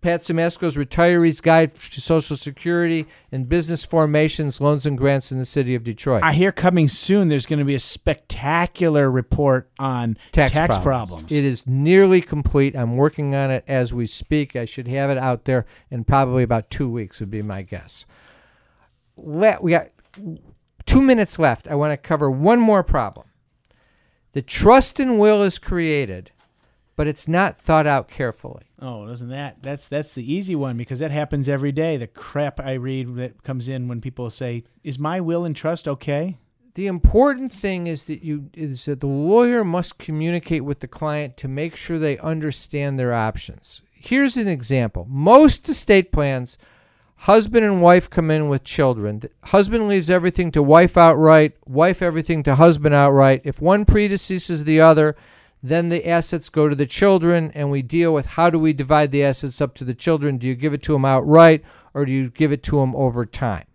Pat 0.06 0.20
Simasko's 0.20 0.76
Retiree's 0.76 1.40
Guide 1.40 1.74
to 1.74 2.00
Social 2.00 2.36
Security, 2.36 3.08
and 3.32 3.48
Business 3.48 3.84
Formations, 3.84 4.60
Loans 4.60 4.86
and 4.86 4.96
Grants 4.96 5.32
in 5.32 5.40
the 5.40 5.44
City 5.44 5.74
of 5.74 5.82
Detroit. 5.82 6.22
I 6.22 6.32
hear 6.32 6.52
coming 6.52 6.88
soon. 6.88 7.28
There's 7.28 7.44
going 7.44 7.58
to 7.58 7.64
be 7.64 7.74
a 7.74 7.80
spectacular 7.80 9.10
report 9.10 9.68
on 9.80 10.16
tax, 10.30 10.78
problems. 10.78 11.32
It 11.32 11.44
is 11.44 11.66
nearly 11.66 12.20
complete. 12.20 12.76
I'm 12.76 12.96
working 12.96 13.34
on 13.34 13.50
it 13.50 13.64
as 13.66 13.92
we 13.92 14.06
speak. 14.06 14.54
I 14.54 14.64
should 14.64 14.86
have 14.86 15.10
it 15.10 15.18
out 15.18 15.44
there 15.44 15.66
in 15.90 16.04
probably 16.04 16.44
about 16.44 16.70
two 16.70 16.88
weeks, 16.88 17.18
would 17.18 17.32
be 17.32 17.42
my 17.42 17.62
guess. 17.62 18.06
We 19.16 19.72
got 19.72 19.88
two 20.84 21.02
minutes 21.02 21.36
left. 21.36 21.66
I 21.66 21.74
want 21.74 21.90
to 21.90 21.96
cover 21.96 22.30
one 22.30 22.60
more 22.60 22.84
problem. 22.84 23.26
The 24.34 24.42
trust 24.42 25.00
and 25.00 25.18
will 25.18 25.42
is 25.42 25.58
created, 25.58 26.30
but 26.96 27.06
it's 27.06 27.28
not 27.28 27.58
thought 27.58 27.86
out 27.86 28.08
carefully. 28.08 28.64
Oh, 28.80 29.06
doesn't 29.06 29.28
that? 29.28 29.62
That's 29.62 29.86
that's 29.86 30.12
the 30.12 30.32
easy 30.32 30.54
one 30.54 30.76
because 30.76 30.98
that 30.98 31.10
happens 31.10 31.48
every 31.48 31.72
day. 31.72 31.96
The 31.96 32.06
crap 32.06 32.58
I 32.58 32.72
read 32.72 33.14
that 33.16 33.42
comes 33.42 33.68
in 33.68 33.86
when 33.86 34.00
people 34.00 34.28
say, 34.30 34.64
"Is 34.82 34.98
my 34.98 35.20
will 35.20 35.44
and 35.44 35.54
trust 35.54 35.86
okay?" 35.86 36.38
The 36.74 36.86
important 36.86 37.52
thing 37.52 37.86
is 37.86 38.04
that 38.04 38.24
you 38.24 38.50
is 38.54 38.86
that 38.86 39.00
the 39.00 39.06
lawyer 39.06 39.62
must 39.62 39.98
communicate 39.98 40.64
with 40.64 40.80
the 40.80 40.88
client 40.88 41.36
to 41.38 41.48
make 41.48 41.76
sure 41.76 41.98
they 41.98 42.18
understand 42.18 42.98
their 42.98 43.12
options. 43.12 43.82
Here's 43.92 44.36
an 44.36 44.48
example. 44.48 45.06
Most 45.08 45.68
estate 45.68 46.10
plans 46.12 46.58
husband 47.20 47.64
and 47.64 47.82
wife 47.82 48.10
come 48.10 48.30
in 48.30 48.48
with 48.48 48.62
children. 48.62 49.22
Husband 49.44 49.88
leaves 49.88 50.10
everything 50.10 50.50
to 50.52 50.62
wife 50.62 50.96
outright, 50.96 51.56
wife 51.66 52.02
everything 52.02 52.42
to 52.42 52.56
husband 52.56 52.94
outright. 52.94 53.40
If 53.44 53.60
one 53.60 53.84
predeceases 53.84 54.64
the 54.64 54.80
other, 54.80 55.16
then 55.62 55.88
the 55.88 56.08
assets 56.08 56.48
go 56.48 56.68
to 56.68 56.74
the 56.74 56.86
children 56.86 57.50
and 57.54 57.70
we 57.70 57.82
deal 57.82 58.12
with 58.12 58.26
how 58.26 58.50
do 58.50 58.58
we 58.58 58.72
divide 58.72 59.10
the 59.10 59.24
assets 59.24 59.60
up 59.60 59.74
to 59.74 59.84
the 59.84 59.94
children? 59.94 60.38
Do 60.38 60.46
you 60.46 60.54
give 60.54 60.72
it 60.72 60.82
to 60.84 60.92
them 60.92 61.04
outright 61.04 61.64
or 61.94 62.04
do 62.04 62.12
you 62.12 62.30
give 62.30 62.52
it 62.52 62.62
to 62.64 62.76
them 62.80 62.94
over 62.94 63.24
time? 63.24 63.66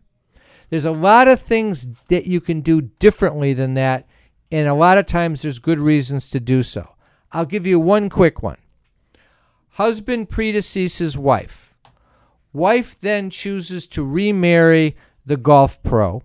There's 0.70 0.86
a 0.86 0.92
lot 0.92 1.28
of 1.28 1.42
things 1.42 1.88
that 2.08 2.28
you 2.28 2.40
can 2.40 2.62
do 2.62 2.82
differently 2.82 3.52
than 3.52 3.74
that, 3.74 4.08
and 4.50 4.70
a 4.70 4.74
lot 4.74 4.98
of 4.98 5.06
times 5.06 5.42
there's 5.42 5.60
good 5.60 5.80
reasons 5.80 6.30
to 6.30 6.40
do 6.40 6.64
so. 6.64 6.96
I'll 7.34 7.46
give 7.46 7.68
you 7.68 7.78
one 7.78 8.08
quick 8.10 8.42
one. 8.42 8.58
Husband 9.72 10.30
predeceases 10.30 11.18
wife. 11.18 11.78
Wife 12.54 12.98
then 13.00 13.30
chooses 13.30 13.86
to 13.88 14.04
remarry 14.06 14.96
the 15.26 15.36
golf 15.36 15.82
pro, 15.84 16.24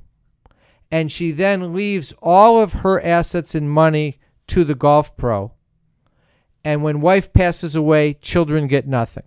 and 0.93 1.11
she 1.11 1.33
then 1.33 1.73
leaves 1.75 2.15
all 2.23 2.61
of 2.63 2.73
her 2.73 3.05
assets 3.05 3.55
and 3.55 3.69
money 3.69 4.19
to 4.49 4.65
the 4.65 4.75
golf 4.75 5.17
pro. 5.17 5.53
And 6.65 6.83
when 6.83 7.01
wife 7.01 7.33
passes 7.33 7.77
away, 7.77 8.15
children 8.15 8.67
get 8.67 8.87
nothing. 8.87 9.25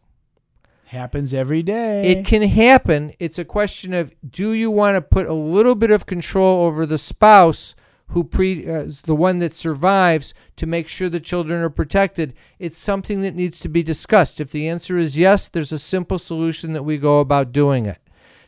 Happens 0.88 1.34
every 1.34 1.62
day. 1.62 2.12
It 2.12 2.25
can 2.25 2.41
happen. 2.41 3.13
It's 3.19 3.38
a 3.38 3.45
question 3.45 3.93
of 3.93 4.13
do 4.27 4.53
you 4.53 4.71
want 4.71 4.95
to 4.95 5.01
put 5.01 5.27
a 5.27 5.34
little 5.34 5.75
bit 5.75 5.91
of 5.91 6.05
control 6.05 6.63
over 6.63 6.86
the 6.86 6.97
spouse 6.97 7.75
who 8.10 8.23
pre 8.23 8.69
uh, 8.69 8.86
the 9.03 9.15
one 9.15 9.39
that 9.39 9.53
survives 9.53 10.34
to 10.55 10.65
make 10.65 10.88
sure 10.88 11.10
the 11.10 11.19
children 11.19 11.62
are 11.62 11.69
protected. 11.69 12.34
It's 12.58 12.77
something 12.77 13.21
that 13.21 13.36
needs 13.36 13.60
to 13.60 13.69
be 13.69 13.84
discussed. 13.84 14.41
If 14.41 14.51
the 14.51 14.67
answer 14.67 14.97
is 14.97 15.17
yes, 15.17 15.47
there's 15.47 15.71
a 15.71 15.79
simple 15.79 16.17
solution 16.17 16.73
that 16.73 16.84
we 16.84 16.97
go 16.97 17.19
about 17.19 17.51
doing 17.51 17.86
it. 17.86 17.99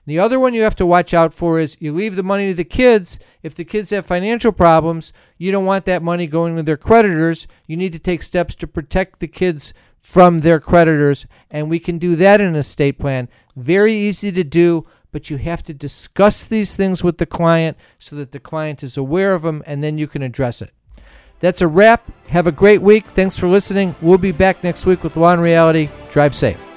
The 0.08 0.20
other 0.20 0.40
one 0.40 0.54
you 0.54 0.64
have 0.64 0.76
to 0.78 0.86
watch 0.86 1.14
out 1.14 1.34
for 1.34 1.60
is 1.60 1.78
you 1.80 1.94
leave 1.94 2.16
the 2.16 2.24
money 2.24 2.48
to 2.48 2.54
the 2.56 2.64
kids. 2.64 3.20
If 3.44 3.54
the 3.54 3.64
kids 3.64 3.92
have 3.92 4.06
financial 4.06 4.52
problems, 4.52 5.14
you 5.38 5.52
don't 5.52 5.66
want 5.66 5.86
that 5.86 6.02
money 6.02 6.26
going 6.26 6.56
to 6.56 6.64
their 6.64 6.78
creditors. 6.78 7.48
You 7.68 7.78
need 7.78 7.94
to 7.94 8.00
take 8.00 8.24
steps 8.24 8.56
to 8.56 8.68
protect 8.68 9.20
the 9.20 9.28
kids 9.28 9.74
from 10.00 10.40
their 10.40 10.60
creditors, 10.60 11.28
and 11.52 11.70
we 11.70 11.78
can 11.78 12.00
do 12.00 12.16
that 12.16 12.42
in 12.42 12.48
an 12.48 12.56
estate 12.56 12.98
plan. 12.98 13.30
Very 13.56 13.94
easy 13.94 14.32
to 14.32 14.44
do, 14.44 14.88
but 15.12 15.30
you 15.30 15.38
have 15.38 15.62
to 15.64 15.74
discuss 15.76 16.44
these 16.44 16.76
things 16.76 17.04
with 17.04 17.20
the 17.20 17.28
client 17.28 17.78
so 18.00 18.16
that 18.16 18.32
the 18.32 18.40
client 18.40 18.82
is 18.82 18.98
aware 18.98 19.36
of 19.36 19.44
them, 19.44 19.62
and 19.68 19.84
then 19.84 20.00
you 20.00 20.08
can 20.08 20.24
address 20.24 20.64
it. 20.64 20.72
That's 21.40 21.62
a 21.62 21.68
wrap. 21.68 22.12
Have 22.30 22.48
a 22.48 22.52
great 22.52 22.82
week. 22.82 23.06
Thanks 23.08 23.38
for 23.38 23.48
listening. 23.48 23.96
We'll 24.02 24.18
be 24.18 24.32
back 24.32 24.64
next 24.64 24.88
week 24.88 25.04
with 25.04 25.16
Law 25.16 25.34
and 25.34 25.42
Reality. 25.42 25.90
Drive 26.10 26.34
safe. 26.34 26.71